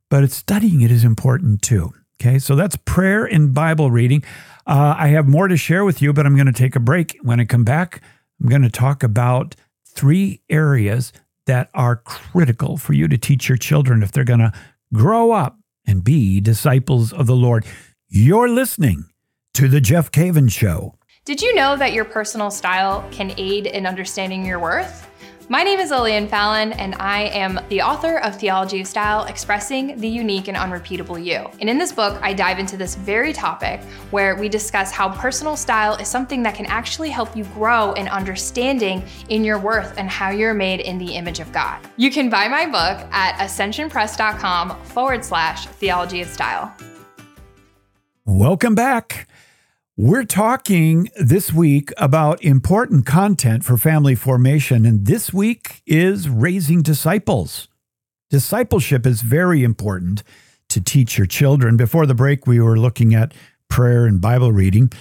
But 0.10 0.30
studying 0.32 0.82
it 0.82 0.92
is 0.92 1.06
important 1.06 1.62
too. 1.62 1.94
Okay, 2.20 2.40
so 2.40 2.58
that's 2.58 2.76
prayer 2.84 3.24
and 3.24 3.54
Bible 3.54 3.90
reading. 3.90 4.22
Uh, 4.68 4.96
I 4.98 5.08
have 5.08 5.30
more 5.30 5.48
to 5.48 5.56
share 5.56 5.86
with 5.86 6.02
you, 6.02 6.12
but 6.12 6.26
I'm 6.26 6.36
going 6.36 6.46
to 6.48 6.52
take 6.52 6.76
a 6.76 6.82
break. 6.82 7.18
When 7.22 7.40
I 7.40 7.46
come 7.46 7.64
back, 7.64 8.02
I'm 8.42 8.50
going 8.50 8.64
to 8.64 8.70
talk 8.70 9.02
about 9.02 9.56
three 9.88 10.42
areas 10.50 11.14
that 11.46 11.70
are 11.74 11.96
critical 11.96 12.76
for 12.76 12.92
you 12.92 13.08
to 13.08 13.18
teach 13.18 13.48
your 13.48 13.58
children 13.58 14.04
if 14.04 14.12
they're 14.12 14.26
going 14.26 14.40
to 14.40 14.52
grow 14.94 15.32
up 15.32 15.58
and 15.88 16.04
be 16.04 16.40
disciples 16.40 17.14
of 17.14 17.28
the 17.28 17.36
Lord. 17.36 17.66
You're 18.08 18.50
listening 18.50 19.06
to 19.56 19.68
The 19.68 19.82
Jeff 19.82 20.12
Cavins 20.12 20.52
Show. 20.52 20.96
Did 21.26 21.42
you 21.42 21.56
know 21.56 21.76
that 21.76 21.94
your 21.94 22.06
personal 22.06 22.52
style 22.52 23.08
can 23.12 23.34
aid 23.38 23.66
in 23.66 23.86
understanding 23.86 24.46
your 24.46 24.60
worth? 24.60 25.10
My 25.48 25.62
name 25.62 25.80
is 25.80 25.92
Lillian 25.92 26.28
Fallon, 26.28 26.74
and 26.74 26.96
I 26.96 27.26
am 27.26 27.60
the 27.70 27.80
author 27.80 28.18
of 28.22 28.36
Theology 28.36 28.82
of 28.82 28.88
Style 28.88 29.26
Expressing 29.26 29.96
the 30.00 30.08
Unique 30.08 30.48
and 30.48 30.58
Unrepeatable 30.58 31.20
You. 31.20 31.48
And 31.62 31.70
in 31.70 31.78
this 31.78 31.92
book, 31.92 32.20
I 32.24 32.34
dive 32.34 32.58
into 32.58 32.78
this 32.78 32.96
very 32.96 33.32
topic 33.32 33.80
where 34.10 34.36
we 34.36 34.50
discuss 34.50 34.92
how 34.92 35.10
personal 35.10 35.56
style 35.56 35.98
is 35.98 36.08
something 36.08 36.42
that 36.42 36.56
can 36.56 36.66
actually 36.66 37.12
help 37.12 37.38
you 37.38 37.44
grow 37.54 37.94
in 37.94 38.08
understanding 38.08 39.04
in 39.30 39.44
your 39.44 39.60
worth 39.60 39.94
and 40.00 40.10
how 40.10 40.32
you're 40.32 40.56
made 40.56 40.80
in 40.80 40.98
the 40.98 41.14
image 41.14 41.40
of 41.40 41.52
God. 41.52 41.80
You 41.96 42.10
can 42.10 42.28
buy 42.28 42.48
my 42.48 42.66
book 42.66 43.08
at 43.12 43.38
ascensionpress.com 43.38 44.84
forward 44.86 45.24
slash 45.24 45.68
theology 45.68 46.22
of 46.22 46.28
style. 46.28 46.76
Welcome 48.26 48.74
back. 48.74 49.28
We're 49.98 50.26
talking 50.26 51.10
this 51.16 51.54
week 51.54 51.94
about 51.96 52.44
important 52.44 53.06
content 53.06 53.64
for 53.64 53.78
family 53.78 54.14
formation, 54.14 54.86
and 54.86 55.06
this 55.06 55.32
week 55.32 55.82
is 55.86 56.28
raising 56.28 56.82
disciples. 56.82 57.70
Discipleship 58.30 59.06
is 59.06 59.22
very 59.22 59.64
important 59.64 60.22
to 60.68 60.82
teach 60.82 61.18
your 61.18 61.28
children. 61.28 61.78
Before 61.78 62.06
the 62.06 62.14
break, 62.14 62.46
we 62.46 62.60
were 62.60 62.78
looking 62.78 63.16
at 63.16 63.34
prayer 63.70 64.06
and 64.06 64.20
Bible 64.20 64.52
reading. 64.52 64.92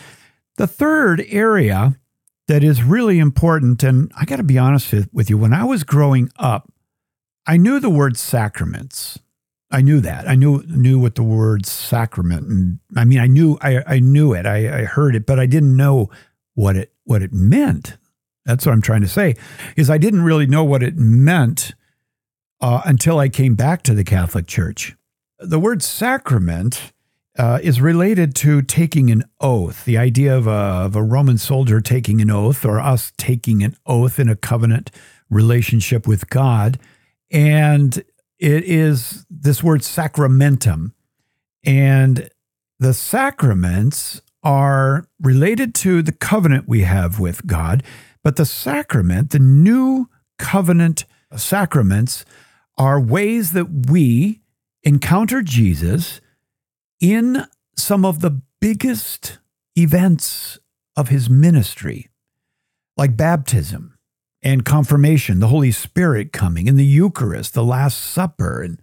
The 0.59 0.69
third 0.69 1.25
area 1.29 1.99
that 2.47 2.63
is 2.63 2.85
really 2.85 3.19
important, 3.19 3.83
and 3.83 4.13
I 4.17 4.25
got 4.25 4.37
to 4.37 4.45
be 4.45 4.59
honest 4.59 4.95
with 5.13 5.29
you, 5.29 5.37
when 5.37 5.53
I 5.53 5.65
was 5.65 5.83
growing 5.83 6.31
up, 6.39 6.73
I 7.49 7.57
knew 7.57 7.81
the 7.81 7.91
word 7.91 8.17
sacraments. 8.17 9.19
I 9.75 9.81
knew 9.81 10.01
that. 10.01 10.29
I 10.29 10.37
knew 10.37 10.63
knew 10.69 11.01
what 11.01 11.17
the 11.17 11.25
word 11.25 11.67
sacrament. 11.67 12.47
And 12.47 12.79
I 12.97 13.05
mean, 13.05 13.19
I 13.19 13.27
knew 13.27 13.59
I, 13.61 13.83
I 13.87 13.99
knew 13.99 14.33
it. 14.33 14.47
I, 14.47 14.83
I 14.83 14.85
heard 14.85 15.17
it, 15.17 15.27
but 15.27 15.41
I 15.41 15.47
didn't 15.47 15.77
know 15.77 16.11
what 16.55 16.77
it 16.77 16.93
what 17.03 17.23
it 17.23 17.33
meant. 17.33 17.97
That's 18.47 18.65
what 18.65 18.73
I'm 18.73 18.83
trying 18.83 19.01
to 19.01 19.09
say. 19.09 19.35
Is 19.77 19.91
I 19.91 19.99
didn't 19.99 20.23
really 20.23 20.47
know 20.47 20.63
what 20.63 20.85
it 20.85 20.97
meant 20.97 21.75
uh, 22.61 22.83
until 22.85 23.19
I 23.19 23.29
came 23.29 23.57
back 23.57 23.83
to 23.83 23.95
the 23.95 24.05
Catholic 24.05 24.47
Church. 24.47 24.95
The 25.41 25.59
word 25.59 25.83
sacrament 25.83 26.93
uh, 27.37 27.59
is 27.61 27.81
related 27.81 28.37
to 28.37 28.63
taking 28.63 29.11
an 29.11 29.25
oath. 29.41 29.85
The 29.85 29.99
idea 29.99 30.37
of 30.37 30.47
a, 30.47 30.51
of 30.87 30.95
a 30.95 31.03
Roman 31.03 31.37
soldier 31.37 31.81
taking 31.81 32.21
an 32.21 32.31
oath, 32.31 32.65
or 32.65 32.79
us 32.79 33.13
taking 33.17 33.65
an 33.65 33.77
oath 33.87 34.21
in 34.21 34.29
a 34.29 34.37
covenant 34.37 34.93
relationship 35.29 36.07
with 36.07 36.31
God, 36.31 36.79
and 37.33 38.05
it 38.39 38.65
is 38.65 39.27
this 39.31 39.63
word 39.63 39.81
sacramentum. 39.81 40.93
And 41.65 42.29
the 42.79 42.95
sacraments 42.95 44.21
are 44.43 45.07
related 45.21 45.75
to 45.75 46.03
the 46.03 46.13
covenant 46.13 46.69
we 46.69 46.83
have 46.83 47.19
with 47.19 47.47
God, 47.47 47.83
but 48.23 48.37
the 48.37 48.45
sacrament, 48.45 49.31
the 49.31 49.39
new 49.39 50.09
covenant 50.39 51.05
sacraments, 51.37 52.25
are 52.77 53.01
ways 53.01 53.53
that 53.53 53.89
we 53.89 54.43
encounter 54.83 55.43
Jesus 55.43 56.21
in 57.01 57.47
some 57.77 58.05
of 58.05 58.21
the 58.21 58.43
biggest 58.61 59.39
events 59.77 60.59
of 60.97 61.09
his 61.09 61.29
ministry, 61.29 62.11
like 62.97 63.17
baptism, 63.17 63.94
and 64.45 64.65
confirmation, 64.65 65.41
the 65.41 65.49
Holy 65.49 65.73
Spirit 65.73 66.33
coming, 66.33 66.69
and 66.69 66.79
the 66.79 66.85
Eucharist, 66.85 67.55
the 67.55 67.65
Last 67.65 67.99
Supper, 67.99 68.61
and 68.63 68.81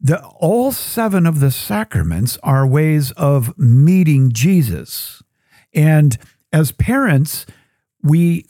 the, 0.00 0.20
all 0.26 0.72
seven 0.72 1.24
of 1.24 1.38
the 1.38 1.52
sacraments 1.52 2.36
are 2.42 2.66
ways 2.66 3.12
of 3.12 3.56
meeting 3.56 4.32
Jesus. 4.32 5.22
And 5.72 6.18
as 6.52 6.72
parents, 6.72 7.46
we 8.02 8.46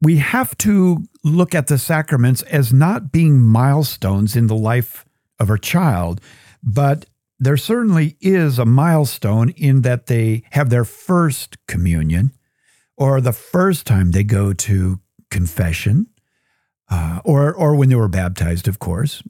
we 0.00 0.18
have 0.18 0.56
to 0.58 1.08
look 1.24 1.56
at 1.56 1.66
the 1.66 1.78
sacraments 1.78 2.42
as 2.42 2.72
not 2.72 3.10
being 3.10 3.40
milestones 3.40 4.36
in 4.36 4.46
the 4.46 4.54
life 4.54 5.04
of 5.40 5.50
our 5.50 5.58
child, 5.58 6.20
but 6.62 7.06
there 7.40 7.56
certainly 7.56 8.16
is 8.20 8.60
a 8.60 8.64
milestone 8.64 9.50
in 9.50 9.82
that 9.82 10.06
they 10.06 10.44
have 10.52 10.70
their 10.70 10.84
first 10.84 11.56
communion 11.66 12.30
or 12.96 13.20
the 13.20 13.32
first 13.32 13.86
time 13.86 14.12
they 14.12 14.22
go 14.22 14.52
to 14.52 15.00
confession 15.30 16.06
uh, 16.90 17.20
or, 17.24 17.52
or 17.52 17.74
when 17.74 17.88
they 17.88 17.94
were 17.94 18.08
baptized, 18.08 18.68
of 18.68 18.78
course. 18.78 19.22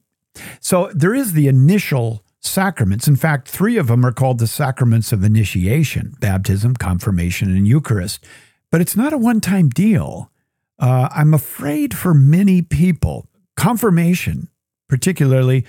So 0.60 0.90
there 0.94 1.14
is 1.14 1.32
the 1.32 1.48
initial 1.48 2.24
sacraments. 2.40 3.08
In 3.08 3.16
fact, 3.16 3.48
three 3.48 3.76
of 3.76 3.88
them 3.88 4.04
are 4.06 4.12
called 4.12 4.38
the 4.38 4.46
sacraments 4.46 5.12
of 5.12 5.24
initiation 5.24 6.14
baptism, 6.20 6.74
confirmation, 6.74 7.54
and 7.54 7.66
Eucharist. 7.66 8.24
But 8.70 8.80
it's 8.80 8.96
not 8.96 9.12
a 9.12 9.18
one 9.18 9.40
time 9.40 9.68
deal. 9.68 10.30
Uh, 10.78 11.08
I'm 11.12 11.34
afraid 11.34 11.96
for 11.96 12.14
many 12.14 12.62
people, 12.62 13.28
confirmation, 13.56 14.48
particularly, 14.88 15.64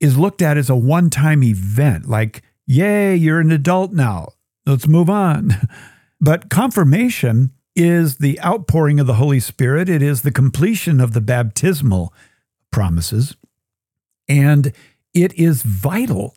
is 0.00 0.18
looked 0.18 0.42
at 0.42 0.56
as 0.56 0.68
a 0.68 0.76
one 0.76 1.10
time 1.10 1.42
event, 1.42 2.08
like, 2.08 2.42
yay, 2.66 3.14
you're 3.14 3.40
an 3.40 3.52
adult 3.52 3.92
now. 3.92 4.30
Let's 4.66 4.86
move 4.86 5.10
on. 5.10 5.54
But 6.20 6.50
confirmation 6.50 7.52
is 7.78 8.16
the 8.16 8.40
outpouring 8.40 8.98
of 8.98 9.06
the 9.06 9.14
Holy 9.14 9.40
Spirit, 9.40 9.88
it 9.88 10.02
is 10.02 10.22
the 10.22 10.32
completion 10.32 11.00
of 11.00 11.12
the 11.12 11.20
baptismal 11.20 12.12
promises, 12.70 13.36
and 14.28 14.72
it 15.14 15.32
is 15.34 15.62
vital 15.62 16.34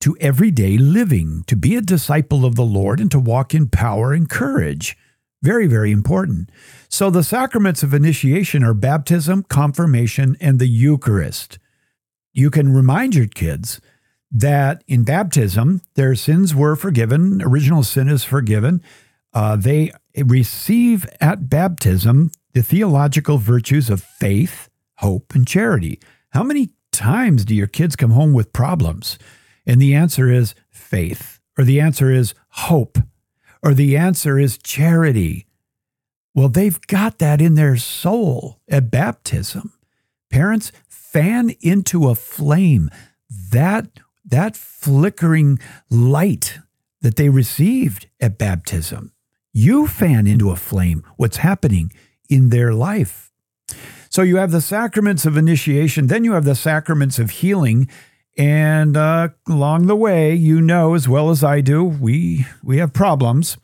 to 0.00 0.16
everyday 0.20 0.78
living 0.78 1.42
to 1.46 1.56
be 1.56 1.74
a 1.74 1.80
disciple 1.80 2.44
of 2.44 2.54
the 2.54 2.64
Lord 2.64 3.00
and 3.00 3.10
to 3.10 3.18
walk 3.18 3.54
in 3.54 3.68
power 3.68 4.12
and 4.12 4.30
courage. 4.30 4.96
Very, 5.42 5.66
very 5.66 5.90
important. 5.90 6.50
So, 6.88 7.10
the 7.10 7.24
sacraments 7.24 7.82
of 7.82 7.92
initiation 7.92 8.62
are 8.62 8.74
baptism, 8.74 9.42
confirmation, 9.44 10.36
and 10.40 10.58
the 10.58 10.68
Eucharist. 10.68 11.58
You 12.32 12.50
can 12.50 12.72
remind 12.72 13.14
your 13.14 13.26
kids 13.26 13.80
that 14.30 14.82
in 14.86 15.04
baptism, 15.04 15.82
their 15.94 16.14
sins 16.14 16.54
were 16.54 16.76
forgiven, 16.76 17.42
original 17.42 17.82
sin 17.82 18.08
is 18.08 18.24
forgiven. 18.24 18.82
Uh, 19.32 19.56
they 19.56 19.92
receive 20.22 21.06
at 21.20 21.48
baptism 21.48 22.30
the 22.52 22.62
theological 22.62 23.38
virtues 23.38 23.90
of 23.90 24.02
faith, 24.02 24.68
hope, 24.96 25.34
and 25.34 25.46
charity. 25.46 26.00
How 26.30 26.42
many 26.42 26.70
times 26.92 27.44
do 27.44 27.54
your 27.54 27.66
kids 27.66 27.96
come 27.96 28.12
home 28.12 28.32
with 28.32 28.52
problems? 28.52 29.18
And 29.66 29.80
the 29.80 29.94
answer 29.94 30.30
is 30.30 30.54
faith, 30.70 31.40
or 31.58 31.64
the 31.64 31.80
answer 31.80 32.10
is 32.10 32.34
hope, 32.50 32.98
or 33.62 33.74
the 33.74 33.96
answer 33.96 34.38
is 34.38 34.58
charity. 34.58 35.46
Well, 36.34 36.48
they've 36.48 36.80
got 36.86 37.18
that 37.18 37.40
in 37.40 37.54
their 37.54 37.76
soul 37.76 38.60
at 38.68 38.90
baptism. 38.90 39.72
Parents, 40.30 40.70
fan 40.88 41.50
into 41.60 42.08
a 42.08 42.14
flame 42.14 42.90
that, 43.50 43.88
that 44.24 44.56
flickering 44.56 45.58
light 45.90 46.58
that 47.00 47.16
they 47.16 47.28
received 47.28 48.08
at 48.20 48.38
baptism. 48.38 49.12
You 49.56 49.86
fan 49.86 50.26
into 50.26 50.50
a 50.50 50.56
flame 50.56 51.02
what's 51.16 51.38
happening 51.38 51.90
in 52.28 52.50
their 52.50 52.74
life. 52.74 53.32
So 54.10 54.20
you 54.20 54.36
have 54.36 54.50
the 54.50 54.60
sacraments 54.60 55.24
of 55.24 55.38
initiation, 55.38 56.08
then 56.08 56.24
you 56.24 56.34
have 56.34 56.44
the 56.44 56.54
sacraments 56.54 57.18
of 57.18 57.30
healing. 57.30 57.88
And 58.36 58.98
uh, 58.98 59.30
along 59.48 59.86
the 59.86 59.96
way, 59.96 60.34
you 60.34 60.60
know 60.60 60.92
as 60.92 61.08
well 61.08 61.30
as 61.30 61.42
I 61.42 61.62
do, 61.62 61.82
we 61.82 62.44
we 62.62 62.76
have 62.76 62.92
problems 62.92 63.56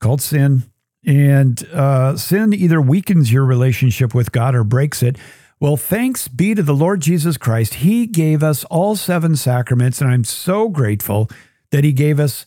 called 0.00 0.20
sin, 0.20 0.64
and 1.06 1.66
uh, 1.72 2.18
sin 2.18 2.52
either 2.52 2.78
weakens 2.78 3.32
your 3.32 3.46
relationship 3.46 4.14
with 4.14 4.32
God 4.32 4.54
or 4.54 4.64
breaks 4.64 5.02
it. 5.02 5.16
Well, 5.58 5.78
thanks 5.78 6.28
be 6.28 6.54
to 6.54 6.62
the 6.62 6.74
Lord 6.74 7.00
Jesus 7.00 7.38
Christ. 7.38 7.76
He 7.76 8.06
gave 8.06 8.42
us 8.42 8.64
all 8.64 8.96
seven 8.96 9.34
sacraments, 9.34 10.02
and 10.02 10.10
I'm 10.10 10.24
so 10.24 10.68
grateful 10.68 11.30
that 11.70 11.84
He 11.84 11.92
gave 11.92 12.20
us 12.20 12.44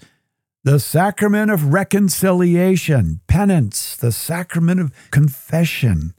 the 0.64 0.80
sacrament 0.80 1.52
of 1.52 1.74
reconciliation, 1.74 3.22
penance, 3.28 3.96
the 3.96 4.12
sacrament 4.12 4.80
of 4.80 4.94
confession. 5.12 6.14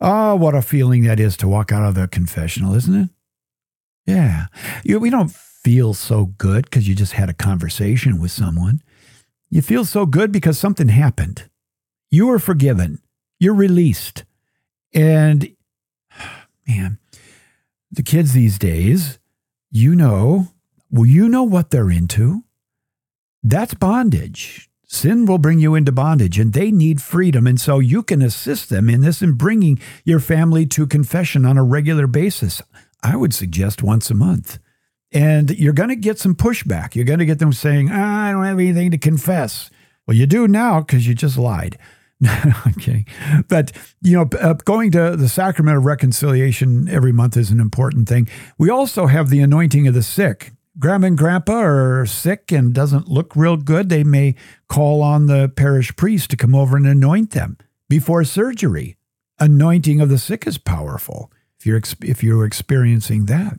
Oh, 0.00 0.34
what 0.34 0.54
a 0.54 0.62
feeling 0.62 1.04
that 1.04 1.20
is 1.20 1.36
to 1.38 1.48
walk 1.48 1.70
out 1.70 1.84
of 1.84 1.94
the 1.94 2.08
confessional, 2.08 2.74
isn't 2.74 2.94
it? 2.94 3.10
Yeah. 4.06 4.46
You, 4.84 4.98
we 4.98 5.10
don't 5.10 5.30
feel 5.30 5.94
so 5.94 6.26
good 6.26 6.64
because 6.64 6.88
you 6.88 6.94
just 6.94 7.12
had 7.12 7.28
a 7.28 7.34
conversation 7.34 8.20
with 8.20 8.32
someone. 8.32 8.82
You 9.48 9.62
feel 9.62 9.84
so 9.84 10.06
good 10.06 10.32
because 10.32 10.58
something 10.58 10.88
happened. 10.88 11.48
You 12.10 12.26
were 12.26 12.40
forgiven. 12.40 13.00
You're 13.38 13.54
released. 13.54 14.24
And 14.92 15.54
man, 16.66 16.98
the 17.90 18.02
kids 18.02 18.32
these 18.32 18.58
days, 18.58 19.18
you 19.70 19.94
know, 19.94 20.48
well, 20.90 21.06
you 21.06 21.28
know 21.28 21.44
what 21.44 21.70
they're 21.70 21.90
into. 21.90 22.44
That's 23.42 23.74
bondage. 23.74 24.68
Sin 24.86 25.24
will 25.24 25.38
bring 25.38 25.58
you 25.58 25.74
into 25.74 25.90
bondage 25.90 26.38
and 26.38 26.52
they 26.52 26.70
need 26.70 27.00
freedom. 27.00 27.46
And 27.46 27.60
so 27.60 27.78
you 27.78 28.02
can 28.02 28.20
assist 28.20 28.68
them 28.68 28.90
in 28.90 29.00
this 29.00 29.22
in 29.22 29.32
bringing 29.32 29.80
your 30.04 30.20
family 30.20 30.66
to 30.66 30.86
confession 30.86 31.46
on 31.46 31.56
a 31.56 31.64
regular 31.64 32.06
basis. 32.06 32.60
I 33.02 33.16
would 33.16 33.34
suggest 33.34 33.82
once 33.82 34.10
a 34.10 34.14
month. 34.14 34.58
And 35.10 35.50
you're 35.50 35.72
going 35.72 35.88
to 35.88 35.96
get 35.96 36.18
some 36.18 36.34
pushback. 36.34 36.94
You're 36.94 37.04
going 37.04 37.18
to 37.18 37.26
get 37.26 37.38
them 37.38 37.52
saying, 37.52 37.90
I 37.90 38.32
don't 38.32 38.44
have 38.44 38.58
anything 38.58 38.90
to 38.92 38.98
confess. 38.98 39.70
Well, 40.06 40.16
you 40.16 40.26
do 40.26 40.46
now 40.46 40.80
because 40.80 41.06
you 41.06 41.14
just 41.14 41.38
lied. 41.38 41.78
I'm 42.24 42.74
kidding. 42.74 43.06
But, 43.48 43.72
you 44.00 44.16
know, 44.16 44.28
uh, 44.40 44.54
going 44.54 44.90
to 44.92 45.16
the 45.16 45.28
sacrament 45.28 45.76
of 45.76 45.84
reconciliation 45.84 46.88
every 46.88 47.12
month 47.12 47.36
is 47.36 47.50
an 47.50 47.60
important 47.60 48.08
thing. 48.08 48.28
We 48.58 48.70
also 48.70 49.06
have 49.06 49.28
the 49.28 49.40
anointing 49.40 49.88
of 49.88 49.94
the 49.94 50.02
sick 50.02 50.52
grandma 50.78 51.08
and 51.08 51.18
grandpa 51.18 51.60
are 51.60 52.06
sick 52.06 52.50
and 52.52 52.74
doesn't 52.74 53.08
look 53.08 53.36
real 53.36 53.56
good, 53.56 53.88
they 53.88 54.04
may 54.04 54.34
call 54.68 55.02
on 55.02 55.26
the 55.26 55.48
parish 55.48 55.94
priest 55.96 56.30
to 56.30 56.36
come 56.36 56.54
over 56.54 56.76
and 56.76 56.86
anoint 56.86 57.32
them 57.32 57.58
before 57.88 58.24
surgery. 58.24 58.96
Anointing 59.38 60.00
of 60.00 60.08
the 60.08 60.18
sick 60.18 60.46
is 60.46 60.58
powerful 60.58 61.32
if 61.58 61.66
you're 61.66 61.80
if 62.02 62.22
you're 62.22 62.46
experiencing 62.46 63.26
that. 63.26 63.58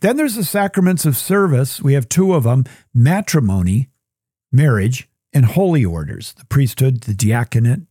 Then 0.00 0.16
there's 0.16 0.34
the 0.34 0.44
sacraments 0.44 1.04
of 1.04 1.16
service. 1.16 1.80
We 1.80 1.94
have 1.94 2.08
two 2.08 2.34
of 2.34 2.44
them: 2.44 2.64
matrimony, 2.92 3.88
marriage, 4.52 5.08
and 5.32 5.44
holy 5.44 5.84
orders, 5.84 6.32
the 6.34 6.44
priesthood, 6.46 7.02
the 7.02 7.14
diaconate. 7.14 7.82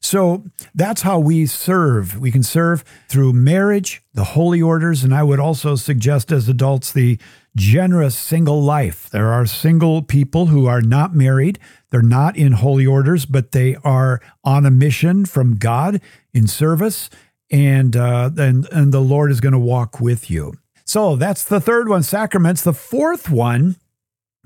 So 0.00 0.44
that's 0.74 1.02
how 1.02 1.18
we 1.18 1.46
serve. 1.46 2.20
We 2.20 2.30
can 2.30 2.44
serve 2.44 2.84
through 3.08 3.32
marriage, 3.32 4.02
the 4.14 4.24
holy 4.24 4.62
orders, 4.62 5.02
and 5.02 5.12
I 5.12 5.24
would 5.24 5.40
also 5.40 5.74
suggest 5.74 6.30
as 6.30 6.48
adults 6.48 6.92
the 6.92 7.18
generous 7.56 8.16
single 8.16 8.62
life. 8.62 9.08
There 9.10 9.32
are 9.32 9.46
single 9.46 10.02
people 10.02 10.46
who 10.46 10.66
are 10.66 10.82
not 10.82 11.14
married, 11.14 11.58
they're 11.90 12.02
not 12.02 12.36
in 12.36 12.52
holy 12.52 12.86
orders, 12.86 13.24
but 13.26 13.52
they 13.52 13.76
are 13.76 14.20
on 14.44 14.66
a 14.66 14.70
mission 14.70 15.24
from 15.24 15.56
God 15.56 16.00
in 16.34 16.46
service, 16.46 17.10
and 17.50 17.96
uh, 17.96 18.30
and 18.36 18.68
and 18.70 18.92
the 18.92 19.00
Lord 19.00 19.30
is 19.30 19.40
going 19.40 19.52
to 19.54 19.58
walk 19.58 19.98
with 20.00 20.30
you. 20.30 20.54
So 20.84 21.16
that's 21.16 21.42
the 21.42 21.60
third 21.60 21.88
one, 21.88 22.02
sacraments. 22.02 22.62
The 22.62 22.72
fourth 22.74 23.30
one, 23.30 23.76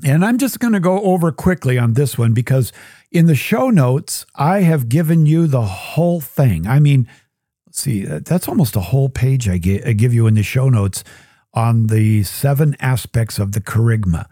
and 0.04 0.24
I'm 0.24 0.38
just 0.38 0.60
going 0.60 0.72
to 0.72 0.80
go 0.80 1.02
over 1.02 1.32
quickly 1.32 1.76
on 1.76 1.94
this 1.94 2.16
one 2.16 2.32
because 2.32 2.72
in 3.10 3.26
the 3.26 3.34
show 3.34 3.70
notes 3.70 4.24
I 4.36 4.60
have 4.60 4.88
given 4.88 5.26
you 5.26 5.46
the 5.46 5.62
whole 5.62 6.20
thing. 6.20 6.66
I 6.66 6.78
mean, 6.78 7.08
let's 7.66 7.80
see, 7.80 8.04
that's 8.04 8.48
almost 8.48 8.76
a 8.76 8.80
whole 8.80 9.08
page 9.08 9.48
I 9.48 9.58
give 9.58 10.14
you 10.14 10.26
in 10.26 10.34
the 10.34 10.42
show 10.42 10.68
notes 10.68 11.02
on 11.54 11.88
the 11.88 12.22
seven 12.22 12.76
aspects 12.80 13.38
of 13.38 13.52
the 13.52 13.60
kerygma. 13.60 14.26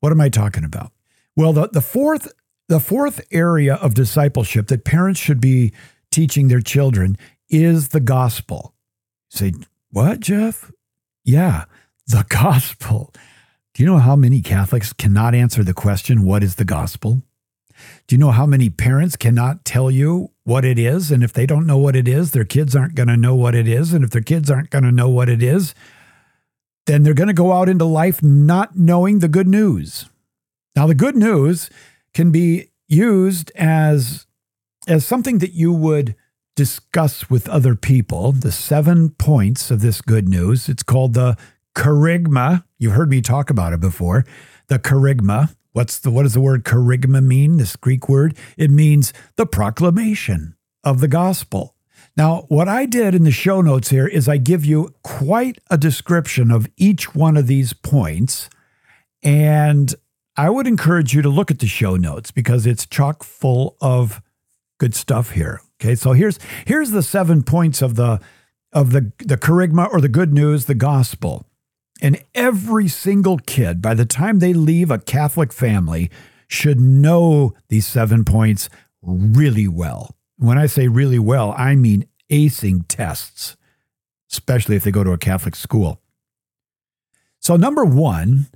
What 0.00 0.12
am 0.12 0.20
I 0.20 0.28
talking 0.28 0.64
about? 0.64 0.92
Well, 1.36 1.52
the, 1.52 1.68
the 1.68 1.80
fourth 1.80 2.32
the 2.68 2.80
fourth 2.80 3.20
area 3.30 3.74
of 3.74 3.94
discipleship 3.94 4.68
that 4.68 4.84
parents 4.84 5.20
should 5.20 5.40
be 5.40 5.72
teaching 6.10 6.48
their 6.48 6.60
children 6.60 7.18
is 7.50 7.88
the 7.88 8.00
gospel. 8.00 8.74
say, 9.28 9.52
what, 9.90 10.20
Jeff? 10.20 10.72
Yeah, 11.24 11.64
the 12.06 12.24
gospel. 12.30 13.12
Do 13.74 13.82
you 13.82 13.88
know 13.88 13.98
how 13.98 14.16
many 14.16 14.40
Catholics 14.40 14.92
cannot 14.92 15.34
answer 15.34 15.62
the 15.62 15.74
question, 15.74 16.24
what 16.24 16.42
is 16.42 16.54
the 16.54 16.64
gospel? 16.64 17.22
Do 18.06 18.14
you 18.14 18.18
know 18.18 18.30
how 18.30 18.46
many 18.46 18.70
parents 18.70 19.16
cannot 19.16 19.64
tell 19.64 19.90
you 19.90 20.30
what 20.44 20.64
it 20.64 20.78
is? 20.78 21.10
And 21.10 21.22
if 21.22 21.32
they 21.32 21.46
don't 21.46 21.66
know 21.66 21.78
what 21.78 21.96
it 21.96 22.06
is, 22.06 22.30
their 22.30 22.44
kids 22.44 22.76
aren't 22.76 22.94
going 22.94 23.08
to 23.08 23.16
know 23.16 23.34
what 23.34 23.54
it 23.54 23.66
is. 23.66 23.92
And 23.92 24.04
if 24.04 24.10
their 24.10 24.22
kids 24.22 24.50
aren't 24.50 24.70
going 24.70 24.84
to 24.84 24.92
know 24.92 25.08
what 25.08 25.28
it 25.28 25.42
is, 25.42 25.74
then 26.86 27.02
they're 27.02 27.14
going 27.14 27.28
to 27.28 27.34
go 27.34 27.52
out 27.52 27.68
into 27.68 27.84
life 27.84 28.22
not 28.22 28.76
knowing 28.76 29.18
the 29.18 29.28
good 29.28 29.48
news. 29.48 30.06
Now, 30.74 30.86
the 30.86 30.94
good 30.94 31.16
news 31.16 31.70
can 32.14 32.30
be 32.30 32.70
used 32.88 33.52
as, 33.54 34.26
as 34.88 35.06
something 35.06 35.38
that 35.38 35.52
you 35.52 35.72
would 35.72 36.14
discuss 36.56 37.30
with 37.30 37.48
other 37.48 37.74
people. 37.74 38.32
The 38.32 38.52
seven 38.52 39.10
points 39.10 39.70
of 39.70 39.80
this 39.80 40.00
good 40.00 40.28
news. 40.28 40.68
It's 40.68 40.82
called 40.82 41.14
the 41.14 41.36
kerygma. 41.74 42.64
You've 42.78 42.92
heard 42.92 43.10
me 43.10 43.22
talk 43.22 43.50
about 43.50 43.72
it 43.72 43.80
before. 43.80 44.24
The 44.68 44.78
kerygma. 44.78 45.54
What's 45.72 45.98
the 45.98 46.10
what 46.10 46.24
does 46.24 46.34
the 46.34 46.40
word 46.40 46.64
kerygma 46.64 47.24
mean? 47.24 47.56
This 47.56 47.76
Greek 47.76 48.08
word. 48.08 48.36
It 48.58 48.70
means 48.70 49.12
the 49.36 49.46
proclamation 49.46 50.56
of 50.84 51.00
the 51.00 51.08
gospel. 51.08 51.74
Now, 52.16 52.44
what 52.48 52.68
I 52.68 52.84
did 52.84 53.14
in 53.14 53.24
the 53.24 53.30
show 53.30 53.60
notes 53.60 53.88
here 53.88 54.06
is 54.06 54.28
I 54.28 54.36
give 54.36 54.64
you 54.64 54.94
quite 55.02 55.58
a 55.70 55.78
description 55.78 56.50
of 56.50 56.68
each 56.76 57.14
one 57.14 57.36
of 57.36 57.46
these 57.46 57.72
points. 57.72 58.50
And 59.22 59.94
I 60.36 60.50
would 60.50 60.66
encourage 60.66 61.14
you 61.14 61.22
to 61.22 61.28
look 61.28 61.50
at 61.50 61.58
the 61.58 61.66
show 61.66 61.96
notes 61.96 62.30
because 62.30 62.66
it's 62.66 62.86
chock 62.86 63.22
full 63.22 63.76
of 63.80 64.20
good 64.78 64.94
stuff 64.94 65.30
here. 65.30 65.60
Okay, 65.80 65.94
so 65.94 66.12
here's 66.12 66.38
here's 66.66 66.90
the 66.90 67.02
seven 67.02 67.42
points 67.42 67.82
of 67.82 67.96
the 67.96 68.20
of 68.72 68.92
the 68.92 69.12
the 69.18 69.36
kerygma 69.36 69.90
or 69.90 70.00
the 70.00 70.08
good 70.08 70.32
news, 70.32 70.66
the 70.66 70.74
gospel. 70.74 71.46
And 72.00 72.22
every 72.34 72.88
single 72.88 73.38
kid, 73.38 73.80
by 73.80 73.94
the 73.94 74.06
time 74.06 74.38
they 74.38 74.52
leave 74.52 74.90
a 74.90 74.98
Catholic 74.98 75.52
family, 75.52 76.10
should 76.48 76.80
know 76.80 77.54
these 77.68 77.86
seven 77.86 78.24
points 78.24 78.68
really 79.02 79.68
well. 79.68 80.16
When 80.42 80.58
I 80.58 80.66
say 80.66 80.88
really 80.88 81.20
well, 81.20 81.54
I 81.56 81.76
mean 81.76 82.08
acing 82.28 82.84
tests, 82.88 83.56
especially 84.28 84.74
if 84.74 84.82
they 84.82 84.90
go 84.90 85.04
to 85.04 85.12
a 85.12 85.18
Catholic 85.18 85.54
school. 85.54 86.00
So, 87.38 87.54
number 87.54 87.84
one, 87.84 88.48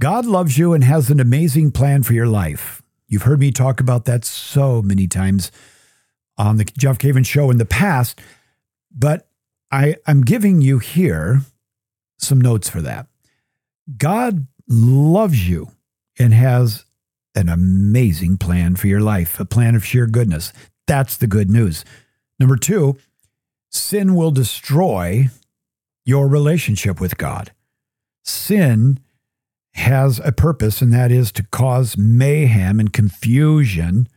God 0.00 0.24
loves 0.24 0.56
you 0.56 0.72
and 0.72 0.82
has 0.82 1.10
an 1.10 1.20
amazing 1.20 1.72
plan 1.72 2.02
for 2.02 2.14
your 2.14 2.28
life. 2.28 2.82
You've 3.08 3.24
heard 3.24 3.40
me 3.40 3.50
talk 3.50 3.78
about 3.78 4.06
that 4.06 4.24
so 4.24 4.80
many 4.80 5.06
times 5.06 5.52
on 6.38 6.56
the 6.56 6.64
Jeff 6.64 6.96
Cavins 6.96 7.26
show 7.26 7.50
in 7.50 7.58
the 7.58 7.66
past, 7.66 8.18
but 8.90 9.28
I, 9.70 9.96
I'm 10.06 10.22
giving 10.22 10.62
you 10.62 10.78
here 10.78 11.42
some 12.16 12.40
notes 12.40 12.70
for 12.70 12.80
that. 12.80 13.06
God 13.98 14.46
loves 14.66 15.46
you 15.46 15.72
and 16.18 16.32
has 16.32 16.86
an 17.34 17.50
amazing 17.50 18.38
plan 18.38 18.76
for 18.76 18.86
your 18.86 19.02
life, 19.02 19.38
a 19.38 19.44
plan 19.44 19.74
of 19.74 19.84
sheer 19.84 20.06
goodness. 20.06 20.54
That's 20.86 21.16
the 21.16 21.26
good 21.26 21.50
news. 21.50 21.84
Number 22.38 22.56
two, 22.56 22.98
sin 23.70 24.14
will 24.14 24.30
destroy 24.30 25.28
your 26.04 26.28
relationship 26.28 27.00
with 27.00 27.16
God. 27.16 27.52
Sin 28.24 29.00
has 29.74 30.20
a 30.24 30.32
purpose, 30.32 30.82
and 30.82 30.92
that 30.92 31.10
is 31.10 31.32
to 31.32 31.44
cause 31.44 31.96
mayhem 31.96 32.78
and 32.78 32.92
confusion. 32.92 34.08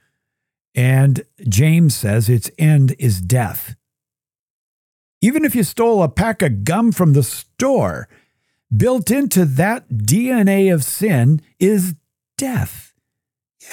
And 0.73 1.23
James 1.47 1.95
says 1.95 2.27
its 2.27 2.51
end 2.57 2.95
is 2.99 3.21
death. 3.21 3.75
Even 5.21 5.45
if 5.45 5.55
you 5.55 5.63
stole 5.63 6.03
a 6.03 6.09
pack 6.09 6.41
of 6.41 6.63
gum 6.63 6.91
from 6.91 7.13
the 7.13 7.23
store, 7.23 8.09
built 8.75 9.09
into 9.09 9.45
that 9.45 9.87
DNA 9.89 10.73
of 10.73 10.83
sin 10.83 11.41
is 11.59 11.95
death. 12.37 12.93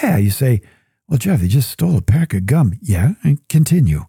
Yeah, 0.02 0.16
you 0.16 0.30
say, 0.30 0.62
well, 1.12 1.18
Jeff, 1.18 1.42
you 1.42 1.48
just 1.48 1.70
stole 1.70 1.98
a 1.98 2.00
pack 2.00 2.32
of 2.32 2.46
gum. 2.46 2.78
Yeah, 2.80 3.16
and 3.22 3.46
continue. 3.50 4.06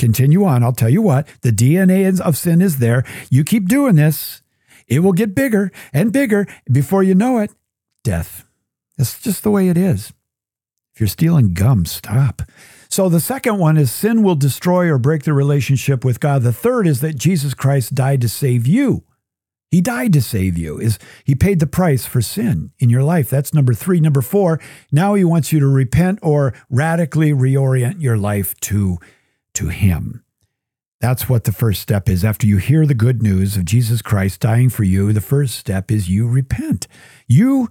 Continue 0.00 0.44
on. 0.44 0.64
I'll 0.64 0.72
tell 0.72 0.88
you 0.88 1.00
what, 1.00 1.28
the 1.42 1.52
DNA 1.52 2.20
of 2.20 2.36
sin 2.36 2.60
is 2.60 2.78
there. 2.78 3.04
You 3.30 3.44
keep 3.44 3.68
doing 3.68 3.94
this, 3.94 4.42
it 4.88 4.98
will 4.98 5.12
get 5.12 5.36
bigger 5.36 5.70
and 5.92 6.12
bigger. 6.12 6.48
Before 6.68 7.04
you 7.04 7.14
know 7.14 7.38
it, 7.38 7.52
death. 8.02 8.46
That's 8.98 9.20
just 9.20 9.44
the 9.44 9.52
way 9.52 9.68
it 9.68 9.76
is. 9.76 10.12
If 10.92 10.98
you're 10.98 11.06
stealing 11.06 11.54
gum, 11.54 11.86
stop. 11.86 12.42
So 12.88 13.08
the 13.08 13.20
second 13.20 13.58
one 13.58 13.76
is 13.76 13.92
sin 13.92 14.24
will 14.24 14.34
destroy 14.34 14.88
or 14.88 14.98
break 14.98 15.22
the 15.22 15.32
relationship 15.32 16.04
with 16.04 16.18
God. 16.18 16.42
The 16.42 16.52
third 16.52 16.88
is 16.88 17.00
that 17.00 17.14
Jesus 17.14 17.54
Christ 17.54 17.94
died 17.94 18.22
to 18.22 18.28
save 18.28 18.66
you. 18.66 19.04
He 19.70 19.80
died 19.80 20.12
to 20.14 20.20
save 20.20 20.58
you. 20.58 20.78
Is 20.78 20.98
he 21.24 21.34
paid 21.34 21.60
the 21.60 21.66
price 21.66 22.04
for 22.04 22.20
sin 22.20 22.72
in 22.78 22.90
your 22.90 23.04
life? 23.04 23.30
That's 23.30 23.54
number 23.54 23.72
3. 23.72 24.00
Number 24.00 24.22
4, 24.22 24.60
now 24.90 25.14
he 25.14 25.24
wants 25.24 25.52
you 25.52 25.60
to 25.60 25.66
repent 25.66 26.18
or 26.22 26.52
radically 26.68 27.32
reorient 27.32 28.00
your 28.00 28.16
life 28.16 28.58
to 28.60 28.98
to 29.54 29.68
him. 29.68 30.24
That's 31.00 31.28
what 31.28 31.44
the 31.44 31.52
first 31.52 31.80
step 31.80 32.08
is. 32.08 32.24
After 32.24 32.46
you 32.46 32.58
hear 32.58 32.84
the 32.84 32.94
good 32.94 33.22
news 33.22 33.56
of 33.56 33.64
Jesus 33.64 34.02
Christ 34.02 34.40
dying 34.40 34.68
for 34.68 34.84
you, 34.84 35.12
the 35.12 35.20
first 35.20 35.56
step 35.56 35.90
is 35.90 36.10
you 36.10 36.28
repent. 36.28 36.86
You 37.26 37.68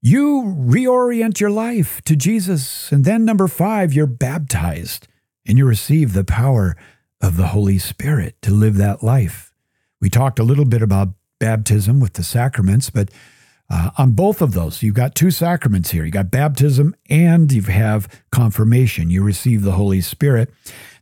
you 0.00 0.54
reorient 0.56 1.40
your 1.40 1.50
life 1.50 2.00
to 2.02 2.14
Jesus. 2.14 2.92
And 2.92 3.04
then 3.04 3.24
number 3.24 3.48
5, 3.48 3.92
you're 3.92 4.06
baptized 4.06 5.08
and 5.44 5.58
you 5.58 5.66
receive 5.66 6.12
the 6.12 6.24
power 6.24 6.76
of 7.20 7.36
the 7.36 7.48
Holy 7.48 7.78
Spirit 7.78 8.36
to 8.42 8.52
live 8.52 8.76
that 8.76 9.02
life. 9.02 9.52
We 10.00 10.08
talked 10.08 10.38
a 10.38 10.44
little 10.44 10.64
bit 10.64 10.82
about 10.82 11.08
baptism 11.38 12.00
with 12.00 12.14
the 12.14 12.22
sacraments, 12.22 12.90
but 12.90 13.10
uh, 13.70 13.90
on 13.98 14.12
both 14.12 14.40
of 14.40 14.52
those, 14.52 14.82
you've 14.82 14.94
got 14.94 15.14
two 15.14 15.30
sacraments 15.30 15.90
here. 15.90 16.04
You 16.04 16.10
got 16.10 16.30
baptism 16.30 16.96
and 17.10 17.52
you 17.52 17.62
have 17.62 18.08
confirmation. 18.30 19.10
You 19.10 19.22
receive 19.22 19.62
the 19.62 19.72
Holy 19.72 20.00
Spirit. 20.00 20.50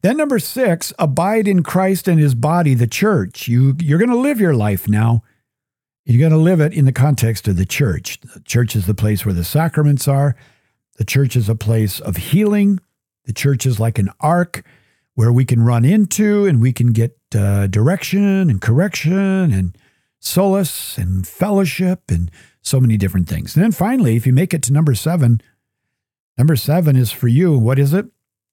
Then 0.02 0.16
number 0.16 0.38
six, 0.40 0.92
abide 0.98 1.46
in 1.46 1.62
Christ 1.62 2.08
and 2.08 2.18
His 2.18 2.34
body, 2.34 2.74
the 2.74 2.88
church. 2.88 3.46
You 3.46 3.76
you're 3.80 3.98
going 3.98 4.10
to 4.10 4.16
live 4.16 4.40
your 4.40 4.54
life 4.54 4.88
now. 4.88 5.22
You're 6.04 6.20
going 6.20 6.38
to 6.38 6.44
live 6.44 6.60
it 6.60 6.72
in 6.72 6.84
the 6.84 6.92
context 6.92 7.48
of 7.48 7.56
the 7.56 7.66
church. 7.66 8.20
The 8.20 8.40
church 8.40 8.76
is 8.76 8.86
the 8.86 8.94
place 8.94 9.24
where 9.24 9.34
the 9.34 9.44
sacraments 9.44 10.06
are. 10.06 10.36
The 10.98 11.04
church 11.04 11.36
is 11.36 11.48
a 11.48 11.54
place 11.54 12.00
of 12.00 12.16
healing. 12.16 12.80
The 13.24 13.32
church 13.32 13.66
is 13.66 13.80
like 13.80 13.98
an 13.98 14.10
ark 14.20 14.64
where 15.14 15.32
we 15.32 15.44
can 15.44 15.62
run 15.62 15.84
into 15.84 16.46
and 16.46 16.60
we 16.60 16.72
can 16.72 16.92
get 16.92 17.18
uh, 17.34 17.66
direction 17.66 18.50
and 18.50 18.60
correction 18.60 19.52
and 19.52 19.76
solace 20.20 20.98
and 20.98 21.26
fellowship 21.26 22.10
and 22.10 22.30
so 22.62 22.80
many 22.80 22.96
different 22.96 23.28
things. 23.28 23.54
And 23.54 23.64
then 23.64 23.72
finally, 23.72 24.16
if 24.16 24.26
you 24.26 24.32
make 24.32 24.52
it 24.52 24.62
to 24.64 24.72
number 24.72 24.94
seven, 24.94 25.40
number 26.36 26.56
seven 26.56 26.96
is 26.96 27.12
for 27.12 27.28
you. 27.28 27.56
What 27.58 27.78
is 27.78 27.92
it? 27.92 28.06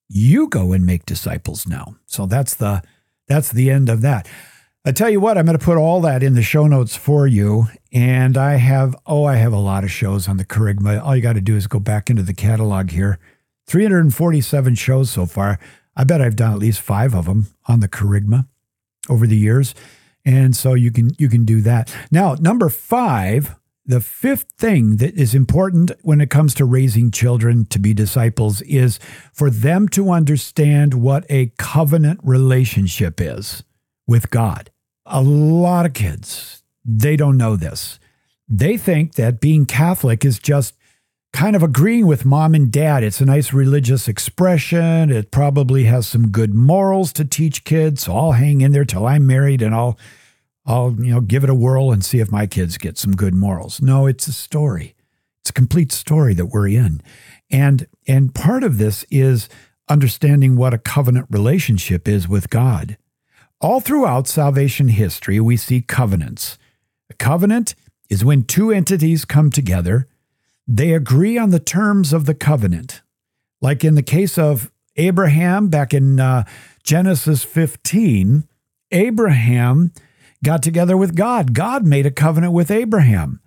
You 0.08 0.48
go 0.48 0.72
and 0.72 0.86
make 0.86 1.06
disciples 1.06 1.66
now. 1.66 1.96
So 2.06 2.26
that's 2.26 2.54
the 2.54 2.82
that's 3.26 3.50
the 3.50 3.70
end 3.70 3.88
of 3.88 4.02
that. 4.02 4.28
I 4.86 4.92
tell 4.92 5.08
you 5.08 5.18
what, 5.18 5.38
I'm 5.38 5.46
going 5.46 5.58
to 5.58 5.64
put 5.64 5.78
all 5.78 6.02
that 6.02 6.22
in 6.22 6.34
the 6.34 6.42
show 6.42 6.66
notes 6.66 6.94
for 6.94 7.26
you. 7.26 7.68
And 7.90 8.36
I 8.36 8.56
have, 8.56 8.94
oh, 9.06 9.24
I 9.24 9.36
have 9.36 9.54
a 9.54 9.58
lot 9.58 9.82
of 9.82 9.90
shows 9.90 10.28
on 10.28 10.36
the 10.36 10.44
Kerygma. 10.44 11.02
All 11.02 11.16
you 11.16 11.22
got 11.22 11.34
to 11.34 11.40
do 11.40 11.56
is 11.56 11.66
go 11.66 11.78
back 11.78 12.10
into 12.10 12.22
the 12.22 12.34
catalog 12.34 12.90
here. 12.90 13.18
347 13.66 14.74
shows 14.74 15.10
so 15.10 15.24
far. 15.24 15.58
I 15.96 16.04
bet 16.04 16.20
I've 16.20 16.36
done 16.36 16.52
at 16.52 16.58
least 16.58 16.82
five 16.82 17.14
of 17.14 17.24
them 17.24 17.46
on 17.66 17.80
the 17.80 17.88
Kerygma 17.88 18.46
over 19.08 19.26
the 19.26 19.38
years. 19.38 19.74
And 20.24 20.56
so 20.56 20.74
you 20.74 20.90
can 20.90 21.10
you 21.18 21.28
can 21.28 21.44
do 21.44 21.60
that. 21.62 21.94
Now, 22.10 22.34
number 22.34 22.68
five, 22.68 23.56
the 23.86 24.00
fifth 24.00 24.46
thing 24.56 24.96
that 24.96 25.14
is 25.14 25.34
important 25.34 25.92
when 26.02 26.20
it 26.20 26.30
comes 26.30 26.54
to 26.54 26.64
raising 26.64 27.10
children 27.10 27.66
to 27.66 27.78
be 27.78 27.92
disciples 27.92 28.62
is 28.62 28.98
for 29.32 29.50
them 29.50 29.88
to 29.90 30.10
understand 30.10 30.94
what 30.94 31.26
a 31.28 31.52
covenant 31.58 32.20
relationship 32.22 33.20
is 33.20 33.62
with 34.06 34.30
God. 34.30 34.70
A 35.04 35.22
lot 35.22 35.84
of 35.84 35.92
kids, 35.92 36.62
they 36.84 37.16
don't 37.16 37.36
know 37.36 37.56
this. 37.56 37.98
They 38.48 38.78
think 38.78 39.14
that 39.14 39.40
being 39.40 39.66
Catholic 39.66 40.24
is 40.24 40.38
just 40.38 40.74
kind 41.34 41.56
of 41.56 41.64
agreeing 41.64 42.06
with 42.06 42.24
mom 42.24 42.54
and 42.54 42.70
dad. 42.70 43.02
It's 43.02 43.20
a 43.20 43.26
nice 43.26 43.52
religious 43.52 44.06
expression. 44.06 45.10
It 45.10 45.32
probably 45.32 45.84
has 45.84 46.06
some 46.06 46.28
good 46.28 46.54
morals 46.54 47.12
to 47.14 47.24
teach 47.24 47.64
kids. 47.64 48.04
So 48.04 48.16
I'll 48.16 48.32
hang 48.32 48.60
in 48.60 48.70
there 48.70 48.84
till 48.84 49.04
I'm 49.04 49.26
married 49.26 49.60
and 49.60 49.74
I'll 49.74 49.98
I'll, 50.64 50.94
you 50.98 51.12
know, 51.12 51.20
give 51.20 51.44
it 51.44 51.50
a 51.50 51.54
whirl 51.54 51.92
and 51.92 52.02
see 52.02 52.20
if 52.20 52.30
my 52.30 52.46
kids 52.46 52.78
get 52.78 52.96
some 52.96 53.12
good 53.12 53.34
morals. 53.34 53.82
No, 53.82 54.06
it's 54.06 54.28
a 54.28 54.32
story. 54.32 54.94
It's 55.42 55.50
a 55.50 55.52
complete 55.52 55.92
story 55.92 56.34
that 56.34 56.46
we're 56.46 56.68
in. 56.68 57.02
And 57.50 57.88
and 58.06 58.32
part 58.32 58.62
of 58.62 58.78
this 58.78 59.04
is 59.10 59.48
understanding 59.88 60.54
what 60.54 60.72
a 60.72 60.78
covenant 60.78 61.26
relationship 61.30 62.06
is 62.06 62.28
with 62.28 62.48
God. 62.48 62.96
All 63.60 63.80
throughout 63.80 64.28
salvation 64.28 64.86
history, 64.86 65.40
we 65.40 65.56
see 65.56 65.82
covenants. 65.82 66.58
A 67.10 67.14
covenant 67.14 67.74
is 68.08 68.24
when 68.24 68.44
two 68.44 68.70
entities 68.70 69.24
come 69.24 69.50
together 69.50 70.06
they 70.66 70.92
agree 70.92 71.36
on 71.38 71.50
the 71.50 71.60
terms 71.60 72.12
of 72.12 72.26
the 72.26 72.34
covenant. 72.34 73.02
Like 73.60 73.84
in 73.84 73.94
the 73.94 74.02
case 74.02 74.38
of 74.38 74.70
Abraham 74.96 75.68
back 75.68 75.92
in 75.92 76.20
uh, 76.20 76.44
Genesis 76.82 77.44
15, 77.44 78.44
Abraham 78.90 79.92
got 80.42 80.62
together 80.62 80.96
with 80.96 81.16
God. 81.16 81.54
God 81.54 81.86
made 81.86 82.06
a 82.06 82.10
covenant 82.10 82.52
with 82.52 82.70
Abraham. 82.70 83.40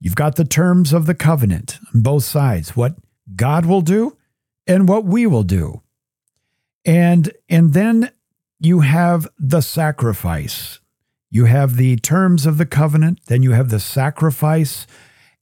You've 0.00 0.14
got 0.14 0.36
the 0.36 0.44
terms 0.44 0.92
of 0.92 1.06
the 1.06 1.14
covenant 1.14 1.78
on 1.94 2.00
both 2.00 2.24
sides 2.24 2.74
what 2.74 2.96
God 3.36 3.66
will 3.66 3.82
do 3.82 4.16
and 4.66 4.88
what 4.88 5.04
we 5.04 5.26
will 5.26 5.42
do. 5.42 5.82
And, 6.84 7.30
and 7.48 7.74
then 7.74 8.10
you 8.58 8.80
have 8.80 9.28
the 9.38 9.60
sacrifice. 9.60 10.80
You 11.30 11.44
have 11.44 11.76
the 11.76 11.96
terms 11.96 12.46
of 12.46 12.58
the 12.58 12.66
covenant, 12.66 13.20
then 13.26 13.42
you 13.42 13.52
have 13.52 13.68
the 13.68 13.78
sacrifice 13.78 14.86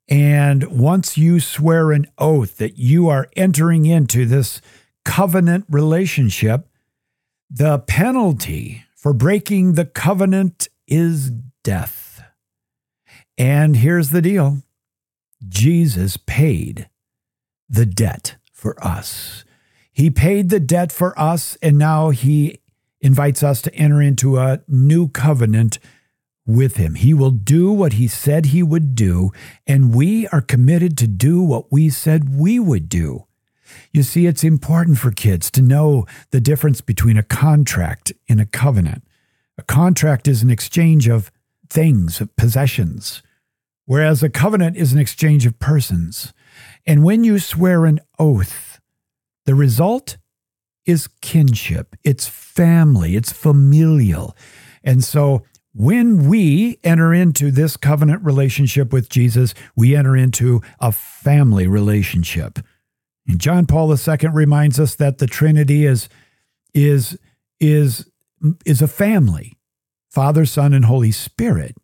and 0.08 0.64
once 0.64 1.18
you 1.18 1.38
swear 1.38 1.92
an 1.92 2.06
oath 2.16 2.56
that 2.56 2.78
you 2.78 3.08
are 3.08 3.28
entering 3.36 3.84
into 3.84 4.24
this 4.24 4.60
covenant 5.04 5.66
relationship, 5.68 6.66
the 7.50 7.78
penalty 7.80 8.84
for 8.96 9.12
breaking 9.12 9.74
the 9.74 9.84
covenant 9.84 10.68
is 10.86 11.30
death. 11.62 12.22
And 13.36 13.76
here's 13.76 14.10
the 14.10 14.22
deal 14.22 14.62
Jesus 15.46 16.16
paid 16.16 16.88
the 17.68 17.86
debt 17.86 18.36
for 18.52 18.82
us. 18.84 19.44
He 19.92 20.10
paid 20.10 20.48
the 20.48 20.60
debt 20.60 20.90
for 20.90 21.18
us, 21.18 21.56
and 21.60 21.76
now 21.76 22.10
he 22.10 22.60
invites 23.00 23.42
us 23.42 23.60
to 23.62 23.74
enter 23.74 24.00
into 24.00 24.38
a 24.38 24.60
new 24.66 25.08
covenant 25.08 25.78
with 26.48 26.76
him. 26.76 26.94
He 26.94 27.12
will 27.12 27.30
do 27.30 27.70
what 27.70 27.92
he 27.92 28.08
said 28.08 28.46
he 28.46 28.62
would 28.62 28.94
do, 28.94 29.30
and 29.66 29.94
we 29.94 30.26
are 30.28 30.40
committed 30.40 30.96
to 30.98 31.06
do 31.06 31.42
what 31.42 31.70
we 31.70 31.90
said 31.90 32.34
we 32.34 32.58
would 32.58 32.88
do. 32.88 33.26
You 33.92 34.02
see, 34.02 34.26
it's 34.26 34.42
important 34.42 34.96
for 34.98 35.10
kids 35.10 35.50
to 35.52 35.62
know 35.62 36.06
the 36.30 36.40
difference 36.40 36.80
between 36.80 37.18
a 37.18 37.22
contract 37.22 38.12
and 38.28 38.40
a 38.40 38.46
covenant. 38.46 39.04
A 39.58 39.62
contract 39.62 40.26
is 40.26 40.42
an 40.42 40.50
exchange 40.50 41.06
of 41.06 41.30
things, 41.68 42.18
of 42.20 42.34
possessions, 42.36 43.22
whereas 43.84 44.22
a 44.22 44.30
covenant 44.30 44.78
is 44.78 44.94
an 44.94 44.98
exchange 44.98 45.44
of 45.44 45.58
persons. 45.58 46.32
And 46.86 47.04
when 47.04 47.24
you 47.24 47.38
swear 47.38 47.84
an 47.84 48.00
oath, 48.18 48.80
the 49.44 49.54
result 49.54 50.16
is 50.86 51.08
kinship, 51.20 51.94
it's 52.04 52.26
family, 52.26 53.16
it's 53.16 53.32
familial. 53.32 54.34
And 54.82 55.04
so 55.04 55.42
when 55.78 56.28
we 56.28 56.80
enter 56.82 57.14
into 57.14 57.52
this 57.52 57.76
covenant 57.76 58.24
relationship 58.24 58.92
with 58.92 59.08
Jesus, 59.08 59.54
we 59.76 59.94
enter 59.94 60.16
into 60.16 60.60
a 60.80 60.90
family 60.90 61.68
relationship. 61.68 62.58
And 63.28 63.40
John 63.40 63.64
Paul 63.64 63.92
II 63.92 64.28
reminds 64.32 64.80
us 64.80 64.96
that 64.96 65.18
the 65.18 65.28
Trinity 65.28 65.86
is 65.86 66.08
is 66.74 67.16
is 67.60 68.10
is 68.66 68.82
a 68.82 68.88
family. 68.88 69.56
Father, 70.10 70.44
Son, 70.46 70.74
and 70.74 70.86
Holy 70.86 71.12
Spirit. 71.12 71.76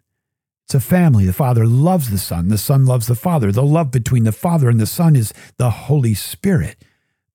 It's 0.65 0.75
a 0.75 0.81
family. 0.81 1.25
The 1.25 1.33
Father 1.33 1.65
loves 1.65 2.11
the 2.11 2.19
Son. 2.19 2.49
The 2.49 2.59
Son 2.59 2.87
loves 2.87 3.07
the 3.07 3.15
Father. 3.15 3.53
The 3.53 3.63
love 3.63 3.93
between 3.93 4.25
the 4.25 4.33
Father 4.33 4.69
and 4.69 4.81
the 4.81 4.87
Son 4.87 5.15
is 5.15 5.33
the 5.57 5.71
Holy 5.71 6.15
Spirit 6.15 6.85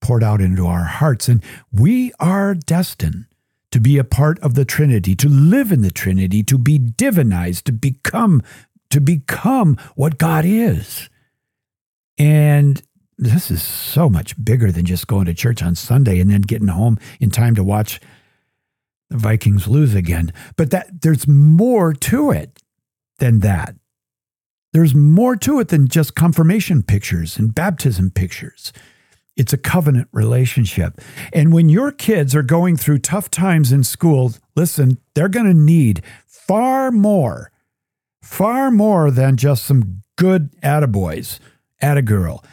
poured 0.02 0.22
out 0.22 0.42
into 0.42 0.66
our 0.66 0.84
hearts. 0.84 1.26
And 1.26 1.42
we 1.72 2.12
are 2.20 2.54
destined 2.54 3.24
to 3.70 3.80
be 3.80 3.98
a 3.98 4.04
part 4.04 4.38
of 4.40 4.54
the 4.54 4.64
Trinity, 4.64 5.14
to 5.16 5.28
live 5.28 5.70
in 5.70 5.82
the 5.82 5.90
Trinity, 5.90 6.42
to 6.42 6.58
be 6.58 6.78
divinized, 6.78 7.64
to 7.64 7.72
become 7.72 8.42
to 8.90 9.00
become 9.00 9.76
what 9.94 10.18
God 10.18 10.44
is. 10.44 11.08
And 12.18 12.82
this 13.16 13.50
is 13.50 13.62
so 13.62 14.10
much 14.10 14.42
bigger 14.42 14.72
than 14.72 14.84
just 14.84 15.06
going 15.06 15.26
to 15.26 15.34
church 15.34 15.62
on 15.62 15.74
Sunday 15.74 16.18
and 16.20 16.30
then 16.30 16.40
getting 16.40 16.68
home 16.68 16.98
in 17.20 17.30
time 17.30 17.54
to 17.54 17.62
watch 17.62 18.00
the 19.10 19.16
Vikings 19.16 19.68
lose 19.68 19.94
again. 19.94 20.32
But 20.56 20.70
that 20.70 21.02
there's 21.02 21.28
more 21.28 21.92
to 21.92 22.30
it 22.30 22.62
than 23.18 23.40
that. 23.40 23.76
There's 24.72 24.94
more 24.94 25.36
to 25.36 25.60
it 25.60 25.68
than 25.68 25.88
just 25.88 26.14
confirmation 26.14 26.82
pictures 26.82 27.36
and 27.36 27.54
baptism 27.54 28.10
pictures. 28.10 28.72
It's 29.40 29.54
a 29.54 29.56
covenant 29.56 30.06
relationship. 30.12 31.00
And 31.32 31.50
when 31.50 31.70
your 31.70 31.92
kids 31.92 32.34
are 32.34 32.42
going 32.42 32.76
through 32.76 32.98
tough 32.98 33.30
times 33.30 33.72
in 33.72 33.84
school, 33.84 34.34
listen, 34.54 34.98
they're 35.14 35.30
going 35.30 35.46
to 35.46 35.54
need 35.54 36.02
far 36.26 36.90
more, 36.90 37.50
far 38.22 38.70
more 38.70 39.10
than 39.10 39.38
just 39.38 39.64
some 39.64 40.02
good 40.16 40.50
attaboys, 40.60 41.38
attagirl. 41.82 42.44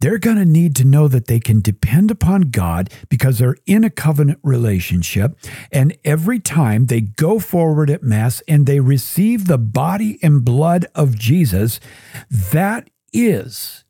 They're 0.00 0.18
going 0.18 0.36
to 0.36 0.44
need 0.44 0.76
to 0.76 0.84
know 0.84 1.08
that 1.08 1.26
they 1.26 1.40
can 1.40 1.62
depend 1.62 2.10
upon 2.10 2.50
God 2.50 2.90
because 3.08 3.38
they're 3.38 3.56
in 3.64 3.82
a 3.82 3.88
covenant 3.88 4.38
relationship. 4.42 5.38
And 5.72 5.96
every 6.04 6.38
time 6.38 6.84
they 6.84 7.00
go 7.00 7.38
forward 7.38 7.88
at 7.88 8.02
Mass 8.02 8.42
and 8.46 8.66
they 8.66 8.80
receive 8.80 9.46
the 9.46 9.56
body 9.56 10.18
and 10.22 10.44
blood 10.44 10.84
of 10.94 11.16
Jesus, 11.18 11.80
that 12.28 12.90
is 13.10 13.84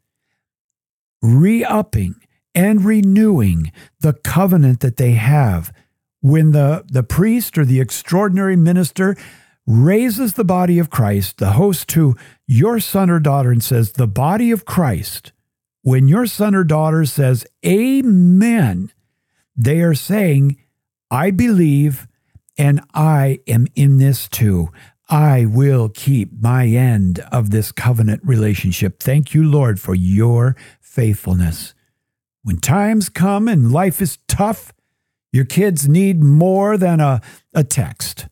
re 1.21 1.65
upping 1.65 2.15
and 2.57 2.85
renewing 2.85 3.71
the 4.01 4.15
covenant 4.15 4.81
that 4.81 4.97
they 4.97 5.13
have. 5.13 5.73
When 6.23 6.53
the, 6.53 6.85
the 6.89 7.03
priest 7.03 7.59
or 7.59 7.65
the 7.67 7.81
extraordinary 7.81 8.57
minister 8.57 9.15
raises 9.67 10.33
the 10.33 10.45
body 10.45 10.79
of 10.79 10.91
Christ, 10.91 11.37
the 11.37 11.53
host 11.53 11.87
to 11.91 12.17
your 12.47 12.81
son 12.81 13.11
or 13.11 13.21
daughter, 13.21 13.53
and 13.53 13.63
says, 13.63 13.93
The 13.93 14.07
body 14.07 14.51
of 14.51 14.65
Christ, 14.65 15.33
when 15.83 16.09
your 16.09 16.27
son 16.27 16.55
or 16.55 16.65
daughter 16.65 17.05
says, 17.05 17.47
Amen, 17.65 18.91
they 19.55 19.83
are 19.83 19.95
saying, 19.95 20.57
I 21.11 21.31
believe 21.31 22.09
and 22.59 22.81
I 22.95 23.41
am 23.47 23.67
in 23.75 23.99
this 23.99 24.29
too. 24.29 24.71
I 25.09 25.45
will 25.45 25.89
keep 25.89 26.33
my 26.41 26.67
end 26.67 27.21
of 27.31 27.51
this 27.51 27.71
covenant 27.71 28.23
relationship. 28.25 28.99
Thank 28.99 29.35
you, 29.35 29.45
Lord, 29.45 29.79
for 29.79 29.95
your 29.95 30.57
faithfulness. 30.81 31.75
When 32.47 32.59
times 32.59 33.09
come 33.09 33.49
and 33.49 33.73
life 33.73 34.01
is 34.01 34.19
tough, 34.29 34.73
your 35.33 35.45
kids 35.45 35.89
need 35.89 36.23
more 36.23 36.77
than 36.79 37.01
a, 37.01 37.21
a 37.53 37.65
text. 37.65 38.29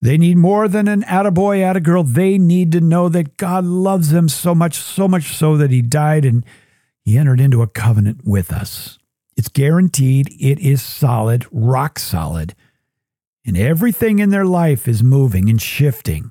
They 0.00 0.16
need 0.16 0.38
more 0.38 0.66
than 0.66 0.88
an 0.88 1.02
attaboy, 1.02 1.58
attagirl. 1.58 2.14
They 2.14 2.38
need 2.38 2.72
to 2.72 2.80
know 2.80 3.10
that 3.10 3.36
God 3.36 3.66
loves 3.66 4.12
them 4.12 4.30
so 4.30 4.54
much, 4.54 4.76
so 4.76 5.06
much 5.06 5.36
so 5.36 5.58
that 5.58 5.70
He 5.70 5.82
died 5.82 6.24
and 6.24 6.42
He 7.04 7.18
entered 7.18 7.38
into 7.38 7.60
a 7.60 7.66
covenant 7.66 8.22
with 8.24 8.50
us. 8.50 8.98
It's 9.36 9.48
guaranteed, 9.48 10.28
it 10.40 10.58
is 10.58 10.80
solid, 10.80 11.44
rock 11.52 11.98
solid. 11.98 12.54
And 13.44 13.58
everything 13.58 14.20
in 14.20 14.30
their 14.30 14.46
life 14.46 14.88
is 14.88 15.02
moving 15.02 15.50
and 15.50 15.60
shifting. 15.60 16.30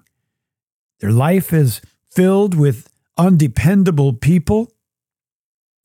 Their 0.99 1.11
life 1.11 1.53
is 1.53 1.79
filled 2.09 2.55
with 2.55 2.89
undependable 3.19 4.19
people, 4.19 4.73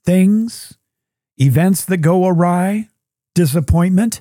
things, 0.07 0.79
events 1.43 1.85
that 1.87 1.99
go 1.99 2.27
awry, 2.27 2.89
disappointment. 3.35 4.21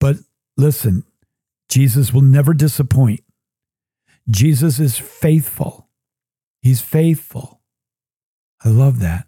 But 0.00 0.16
listen, 0.56 1.04
Jesus 1.68 2.12
will 2.12 2.22
never 2.22 2.54
disappoint. 2.54 3.20
Jesus 4.28 4.78
is 4.80 4.98
faithful. 4.98 5.88
He's 6.60 6.80
faithful. 6.80 7.60
I 8.64 8.68
love 8.70 9.00
that. 9.00 9.26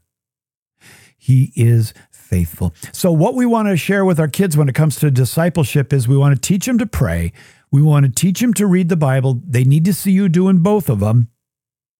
He 1.16 1.52
is 1.54 1.94
faithful. 2.10 2.74
So, 2.92 3.12
what 3.12 3.34
we 3.34 3.46
want 3.46 3.68
to 3.68 3.76
share 3.76 4.04
with 4.04 4.18
our 4.18 4.28
kids 4.28 4.56
when 4.56 4.68
it 4.68 4.74
comes 4.74 4.96
to 4.96 5.10
discipleship 5.10 5.92
is 5.92 6.08
we 6.08 6.16
want 6.16 6.34
to 6.34 6.40
teach 6.40 6.66
them 6.66 6.78
to 6.78 6.86
pray. 6.86 7.32
We 7.70 7.82
want 7.82 8.06
to 8.06 8.10
teach 8.10 8.40
them 8.40 8.54
to 8.54 8.66
read 8.66 8.88
the 8.88 8.96
Bible. 8.96 9.40
They 9.46 9.64
need 9.64 9.84
to 9.84 9.92
see 9.92 10.12
you 10.12 10.28
doing 10.28 10.58
both 10.58 10.88
of 10.88 11.00
them. 11.00 11.28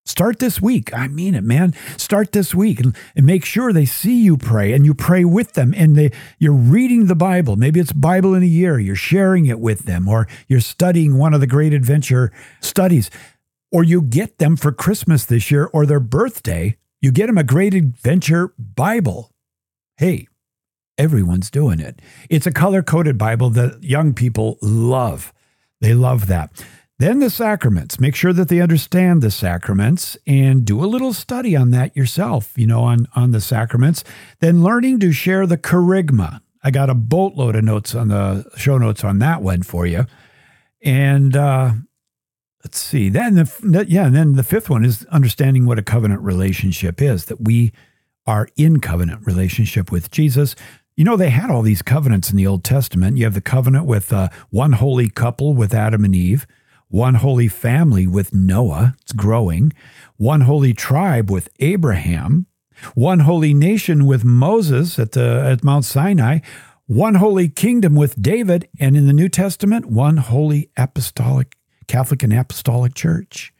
Start 0.08 0.38
this 0.38 0.58
week. 0.58 0.92
I 0.94 1.06
mean 1.06 1.34
it, 1.34 1.44
man. 1.44 1.74
Start 1.98 2.32
this 2.32 2.54
week 2.54 2.80
and, 2.80 2.96
and, 3.14 3.26
make 3.26 3.44
sure 3.44 3.74
they 3.74 3.84
see 3.84 4.22
you 4.22 4.38
pray 4.38 4.72
and 4.72 4.86
you 4.86 4.94
pray 4.94 5.22
with 5.22 5.52
them 5.52 5.74
and 5.76 5.96
they 5.96 6.10
you're 6.38 6.54
reading 6.54 7.06
the 7.06 7.14
Bible. 7.14 7.56
Maybe 7.56 7.78
it's 7.78 7.92
Bible 7.92 8.32
in 8.32 8.42
a 8.42 8.46
year. 8.46 8.78
You're 8.78 8.96
sharing 8.96 9.44
it 9.44 9.60
with 9.60 9.80
them 9.80 10.08
or 10.08 10.26
you're 10.46 10.60
studying 10.60 11.18
one 11.18 11.34
of 11.34 11.40
the 11.40 11.46
great 11.46 11.74
adventure 11.74 12.32
studies. 12.62 13.10
Or 13.70 13.84
you 13.84 14.00
get 14.00 14.38
them 14.38 14.56
for 14.56 14.72
Christmas 14.72 15.26
this 15.26 15.50
year 15.50 15.68
or 15.74 15.84
their 15.84 16.00
birthday. 16.00 16.78
You 17.02 17.12
get 17.12 17.26
them 17.26 17.36
a 17.36 17.44
great 17.44 17.74
adventure 17.74 18.54
Bible. 18.58 19.30
Hey, 19.98 20.26
everyone's 20.96 21.50
doing 21.50 21.80
it. 21.80 22.00
It's 22.30 22.46
a 22.46 22.50
color 22.50 22.82
coded 22.82 23.18
Bible 23.18 23.50
that 23.50 23.82
young 23.82 24.14
people 24.14 24.56
love. 24.62 25.34
They 25.82 25.92
love 25.92 26.28
that. 26.28 26.50
Then 26.98 27.20
the 27.20 27.30
sacraments. 27.30 28.00
Make 28.00 28.16
sure 28.16 28.32
that 28.32 28.48
they 28.48 28.60
understand 28.60 29.22
the 29.22 29.30
sacraments 29.30 30.16
and 30.26 30.64
do 30.64 30.84
a 30.84 30.86
little 30.86 31.12
study 31.12 31.54
on 31.54 31.70
that 31.70 31.96
yourself, 31.96 32.52
you 32.56 32.66
know, 32.66 32.80
on, 32.80 33.06
on 33.14 33.30
the 33.30 33.40
sacraments. 33.40 34.02
Then 34.40 34.64
learning 34.64 34.98
to 35.00 35.12
share 35.12 35.46
the 35.46 35.56
kerygma. 35.58 36.40
I 36.64 36.72
got 36.72 36.90
a 36.90 36.94
boatload 36.94 37.54
of 37.54 37.62
notes 37.62 37.94
on 37.94 38.08
the 38.08 38.50
show 38.56 38.78
notes 38.78 39.04
on 39.04 39.20
that 39.20 39.42
one 39.42 39.62
for 39.62 39.86
you. 39.86 40.06
And 40.82 41.36
uh, 41.36 41.72
let's 42.64 42.80
see. 42.80 43.08
Then 43.08 43.36
the 43.36 43.86
yeah, 43.88 44.06
and 44.06 44.16
then 44.16 44.34
the 44.34 44.42
fifth 44.42 44.68
one 44.68 44.84
is 44.84 45.06
understanding 45.06 45.66
what 45.66 45.78
a 45.78 45.82
covenant 45.82 46.22
relationship 46.22 47.00
is. 47.00 47.26
That 47.26 47.40
we 47.40 47.72
are 48.26 48.48
in 48.56 48.80
covenant 48.80 49.24
relationship 49.24 49.92
with 49.92 50.10
Jesus. 50.10 50.56
You 50.96 51.04
know, 51.04 51.16
they 51.16 51.30
had 51.30 51.48
all 51.48 51.62
these 51.62 51.80
covenants 51.80 52.28
in 52.28 52.36
the 52.36 52.46
Old 52.46 52.64
Testament. 52.64 53.18
You 53.18 53.24
have 53.24 53.34
the 53.34 53.40
covenant 53.40 53.86
with 53.86 54.12
uh, 54.12 54.30
one 54.50 54.72
holy 54.72 55.08
couple 55.08 55.54
with 55.54 55.72
Adam 55.72 56.04
and 56.04 56.14
Eve 56.14 56.44
one 56.88 57.16
holy 57.16 57.48
family 57.48 58.06
with 58.06 58.34
Noah, 58.34 58.96
it's 59.02 59.12
growing, 59.12 59.72
one 60.16 60.42
holy 60.42 60.72
tribe 60.74 61.30
with 61.30 61.48
Abraham, 61.60 62.46
one 62.94 63.20
holy 63.20 63.54
nation 63.54 64.06
with 64.06 64.24
Moses 64.24 64.98
at 64.98 65.12
the 65.12 65.42
at 65.44 65.64
Mount 65.64 65.84
Sinai, 65.84 66.38
one 66.86 67.16
holy 67.16 67.48
kingdom 67.48 67.94
with 67.94 68.20
David, 68.20 68.68
and 68.80 68.96
in 68.96 69.06
the 69.06 69.12
New 69.12 69.28
Testament, 69.28 69.86
one 69.86 70.16
holy 70.16 70.70
apostolic 70.76 71.56
Catholic 71.86 72.22
and 72.22 72.32
apostolic 72.32 72.94
church. 72.94 73.52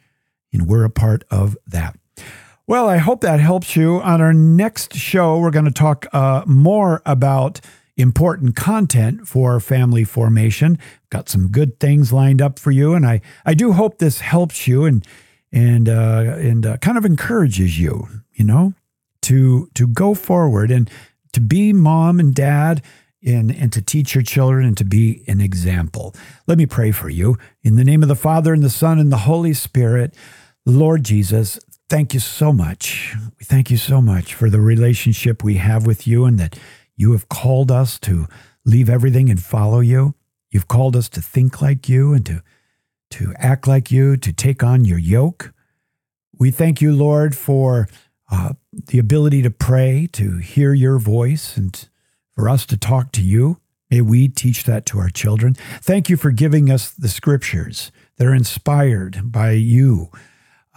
And 0.53 0.67
we're 0.67 0.85
a 0.85 0.89
part 0.89 1.23
of 1.29 1.57
that. 1.67 1.97
Well, 2.67 2.87
I 2.87 2.97
hope 2.97 3.21
that 3.21 3.39
helps 3.39 3.75
you. 3.75 3.99
On 4.01 4.21
our 4.21 4.33
next 4.33 4.93
show, 4.93 5.39
we're 5.39 5.49
going 5.49 5.65
to 5.65 5.71
talk 5.71 6.05
uh, 6.13 6.43
more 6.45 7.01
about 7.05 7.59
important 7.99 8.55
content 8.55 9.27
for 9.27 9.59
family 9.59 10.03
formation. 10.03 10.79
Got 11.09 11.29
some 11.29 11.49
good 11.49 11.79
things 11.79 12.13
lined 12.13 12.41
up 12.41 12.57
for 12.57 12.71
you, 12.71 12.93
and 12.93 13.05
I 13.05 13.21
I 13.45 13.53
do 13.53 13.73
hope 13.73 13.97
this 13.97 14.21
helps 14.21 14.67
you 14.67 14.85
and 14.85 15.05
and 15.51 15.89
uh, 15.89 16.35
and 16.37 16.65
uh, 16.65 16.77
kind 16.77 16.97
of 16.97 17.05
encourages 17.05 17.79
you, 17.79 18.07
you 18.33 18.45
know, 18.45 18.73
to 19.23 19.69
to 19.75 19.87
go 19.87 20.13
forward 20.13 20.71
and 20.71 20.89
to 21.33 21.41
be 21.41 21.73
mom 21.73 22.19
and 22.19 22.33
dad 22.33 22.81
in, 23.21 23.51
and 23.51 23.73
to 23.73 23.81
teach 23.81 24.15
your 24.15 24.23
children 24.23 24.65
and 24.65 24.77
to 24.77 24.85
be 24.85 25.23
an 25.27 25.41
example. 25.41 26.15
Let 26.47 26.57
me 26.57 26.65
pray 26.65 26.91
for 26.91 27.09
you. 27.09 27.37
In 27.63 27.75
the 27.75 27.83
name 27.83 28.01
of 28.01 28.09
the 28.09 28.15
Father, 28.15 28.53
and 28.53 28.63
the 28.63 28.69
Son, 28.69 28.97
and 28.97 29.11
the 29.11 29.17
Holy 29.17 29.53
Spirit, 29.53 30.15
Lord 30.65 31.03
Jesus, 31.03 31.59
thank 31.89 32.13
you 32.13 32.19
so 32.19 32.53
much. 32.53 33.15
We 33.39 33.45
thank 33.45 33.69
you 33.69 33.77
so 33.77 34.01
much 34.01 34.33
for 34.33 34.49
the 34.49 34.61
relationship 34.61 35.43
we 35.43 35.55
have 35.55 35.85
with 35.85 36.07
you 36.07 36.25
and 36.25 36.39
that 36.39 36.57
you 36.99 37.13
have 37.13 37.29
called 37.29 37.71
us 37.71 37.97
to 37.97 38.27
leave 38.65 38.89
everything 38.89 39.29
and 39.29 39.41
follow 39.41 39.79
you. 39.79 40.15
You've 40.51 40.67
called 40.67 40.97
us 40.97 41.07
to 41.09 41.21
think 41.21 41.61
like 41.61 41.87
you 41.87 42.13
and 42.13 42.25
to, 42.25 42.43
to 43.11 43.33
act 43.37 43.67
like 43.67 43.89
you, 43.89 44.17
to 44.17 44.33
take 44.33 44.63
on 44.63 44.83
your 44.83 44.97
yoke. 44.99 45.53
We 46.37 46.51
thank 46.51 46.81
you, 46.81 46.93
Lord, 46.93 47.37
for 47.37 47.87
uh, 48.29 48.53
the 48.73 48.99
ability 48.99 49.41
to 49.43 49.49
pray, 49.49 50.09
to 50.11 50.39
hear 50.39 50.73
your 50.73 50.99
voice, 50.99 51.55
and 51.55 51.87
for 52.35 52.49
us 52.49 52.65
to 52.65 52.77
talk 52.77 53.13
to 53.13 53.21
you. 53.21 53.61
May 53.89 54.01
we 54.01 54.27
teach 54.27 54.65
that 54.65 54.85
to 54.87 54.99
our 54.99 55.09
children. 55.09 55.53
Thank 55.81 56.09
you 56.09 56.17
for 56.17 56.31
giving 56.31 56.69
us 56.69 56.91
the 56.91 57.07
scriptures 57.07 57.93
that 58.17 58.27
are 58.27 58.35
inspired 58.35 59.31
by 59.31 59.51
you. 59.51 60.09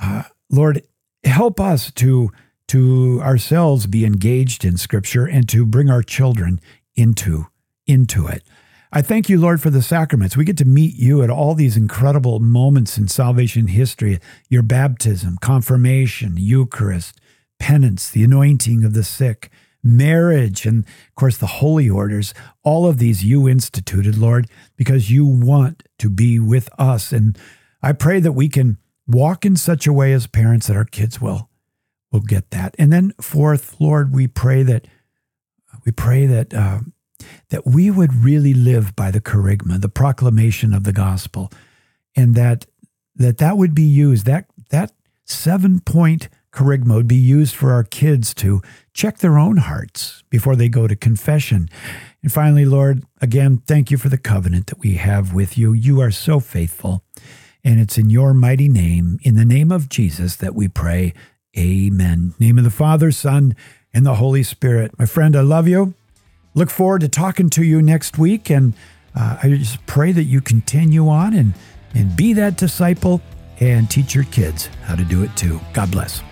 Uh, 0.00 0.22
Lord, 0.48 0.82
help 1.24 1.58
us 1.58 1.90
to, 1.92 2.30
to 2.72 3.20
ourselves 3.22 3.86
be 3.86 4.06
engaged 4.06 4.64
in 4.64 4.78
scripture 4.78 5.26
and 5.26 5.46
to 5.46 5.66
bring 5.66 5.90
our 5.90 6.02
children 6.02 6.58
into, 6.94 7.44
into 7.86 8.26
it. 8.26 8.42
I 8.90 9.02
thank 9.02 9.28
you, 9.28 9.38
Lord, 9.38 9.60
for 9.60 9.68
the 9.68 9.82
sacraments. 9.82 10.38
We 10.38 10.46
get 10.46 10.56
to 10.56 10.64
meet 10.64 10.94
you 10.96 11.22
at 11.22 11.28
all 11.28 11.54
these 11.54 11.76
incredible 11.76 12.40
moments 12.40 12.96
in 12.96 13.08
salvation 13.08 13.66
history 13.66 14.20
your 14.48 14.62
baptism, 14.62 15.36
confirmation, 15.42 16.36
Eucharist, 16.38 17.20
penance, 17.58 18.08
the 18.08 18.24
anointing 18.24 18.84
of 18.84 18.94
the 18.94 19.04
sick, 19.04 19.50
marriage, 19.84 20.64
and 20.64 20.84
of 20.84 21.14
course 21.14 21.36
the 21.36 21.46
holy 21.46 21.90
orders. 21.90 22.32
All 22.62 22.86
of 22.86 22.96
these 22.96 23.22
you 23.22 23.46
instituted, 23.46 24.16
Lord, 24.16 24.48
because 24.78 25.10
you 25.10 25.26
want 25.26 25.82
to 25.98 26.08
be 26.08 26.38
with 26.38 26.70
us. 26.78 27.12
And 27.12 27.36
I 27.82 27.92
pray 27.92 28.18
that 28.20 28.32
we 28.32 28.48
can 28.48 28.78
walk 29.06 29.44
in 29.44 29.56
such 29.56 29.86
a 29.86 29.92
way 29.92 30.14
as 30.14 30.26
parents 30.26 30.68
that 30.68 30.76
our 30.76 30.86
kids 30.86 31.20
will 31.20 31.50
will 32.12 32.20
get 32.20 32.50
that. 32.50 32.74
And 32.78 32.92
then 32.92 33.12
fourth, 33.20 33.80
Lord, 33.80 34.12
we 34.12 34.26
pray 34.26 34.62
that 34.62 34.86
we 35.84 35.92
pray 35.92 36.26
that 36.26 36.54
uh, 36.54 36.80
that 37.48 37.66
we 37.66 37.90
would 37.90 38.14
really 38.14 38.54
live 38.54 38.94
by 38.94 39.10
the 39.10 39.20
kerygma, 39.20 39.80
the 39.80 39.88
proclamation 39.88 40.72
of 40.72 40.84
the 40.84 40.92
gospel, 40.92 41.50
and 42.14 42.34
that 42.34 42.66
that 43.16 43.38
that 43.38 43.56
would 43.56 43.74
be 43.74 43.82
used 43.82 44.26
that 44.26 44.46
that 44.70 44.92
seven 45.24 45.80
point 45.80 46.28
kerygma 46.52 46.94
would 46.94 47.08
be 47.08 47.16
used 47.16 47.54
for 47.54 47.72
our 47.72 47.84
kids 47.84 48.34
to 48.34 48.60
check 48.92 49.18
their 49.18 49.38
own 49.38 49.56
hearts 49.56 50.22
before 50.28 50.54
they 50.54 50.68
go 50.68 50.86
to 50.86 50.94
confession. 50.94 51.68
And 52.22 52.30
finally, 52.30 52.66
Lord, 52.66 53.04
again, 53.20 53.62
thank 53.66 53.90
you 53.90 53.96
for 53.96 54.10
the 54.10 54.18
covenant 54.18 54.66
that 54.66 54.78
we 54.78 54.94
have 54.94 55.32
with 55.32 55.56
you. 55.56 55.72
You 55.72 56.00
are 56.00 56.10
so 56.10 56.40
faithful. 56.40 57.02
And 57.64 57.80
it's 57.80 57.96
in 57.96 58.10
your 58.10 58.34
mighty 58.34 58.68
name, 58.68 59.18
in 59.22 59.36
the 59.36 59.44
name 59.44 59.72
of 59.72 59.88
Jesus, 59.88 60.36
that 60.36 60.54
we 60.54 60.68
pray. 60.68 61.14
Amen. 61.57 62.34
Name 62.38 62.59
of 62.59 62.64
the 62.64 62.70
Father, 62.70 63.11
Son, 63.12 63.55
and 63.92 64.07
the 64.07 64.14
Holy 64.14 64.42
Spirit. 64.42 64.98
My 64.98 65.07
friend, 65.07 65.36
I 65.36 65.42
love 65.42 65.68
you. 65.68 65.94
Look 66.55 66.70
forward 66.70 67.03
to 67.03 67.09
talking 67.09 67.50
to 67.50 67.62
you 67.62 67.82
next 67.82 68.18
week. 68.18 68.50
And 68.50 68.74
uh, 69.14 69.38
I 69.42 69.48
just 69.48 69.84
pray 69.86 70.12
that 70.12 70.24
you 70.24 70.40
continue 70.40 71.09
on 71.09 71.34
and, 71.34 71.55
and 71.94 72.16
be 72.16 72.32
that 72.34 72.57
disciple 72.57 73.20
and 73.61 73.90
teach 73.90 74.14
your 74.14 74.24
kids 74.24 74.66
how 74.84 74.96
to 74.96 75.05
do 75.05 75.22
it 75.22 75.36
too. 75.36 75.61
God 75.72 75.90
bless. 75.90 76.22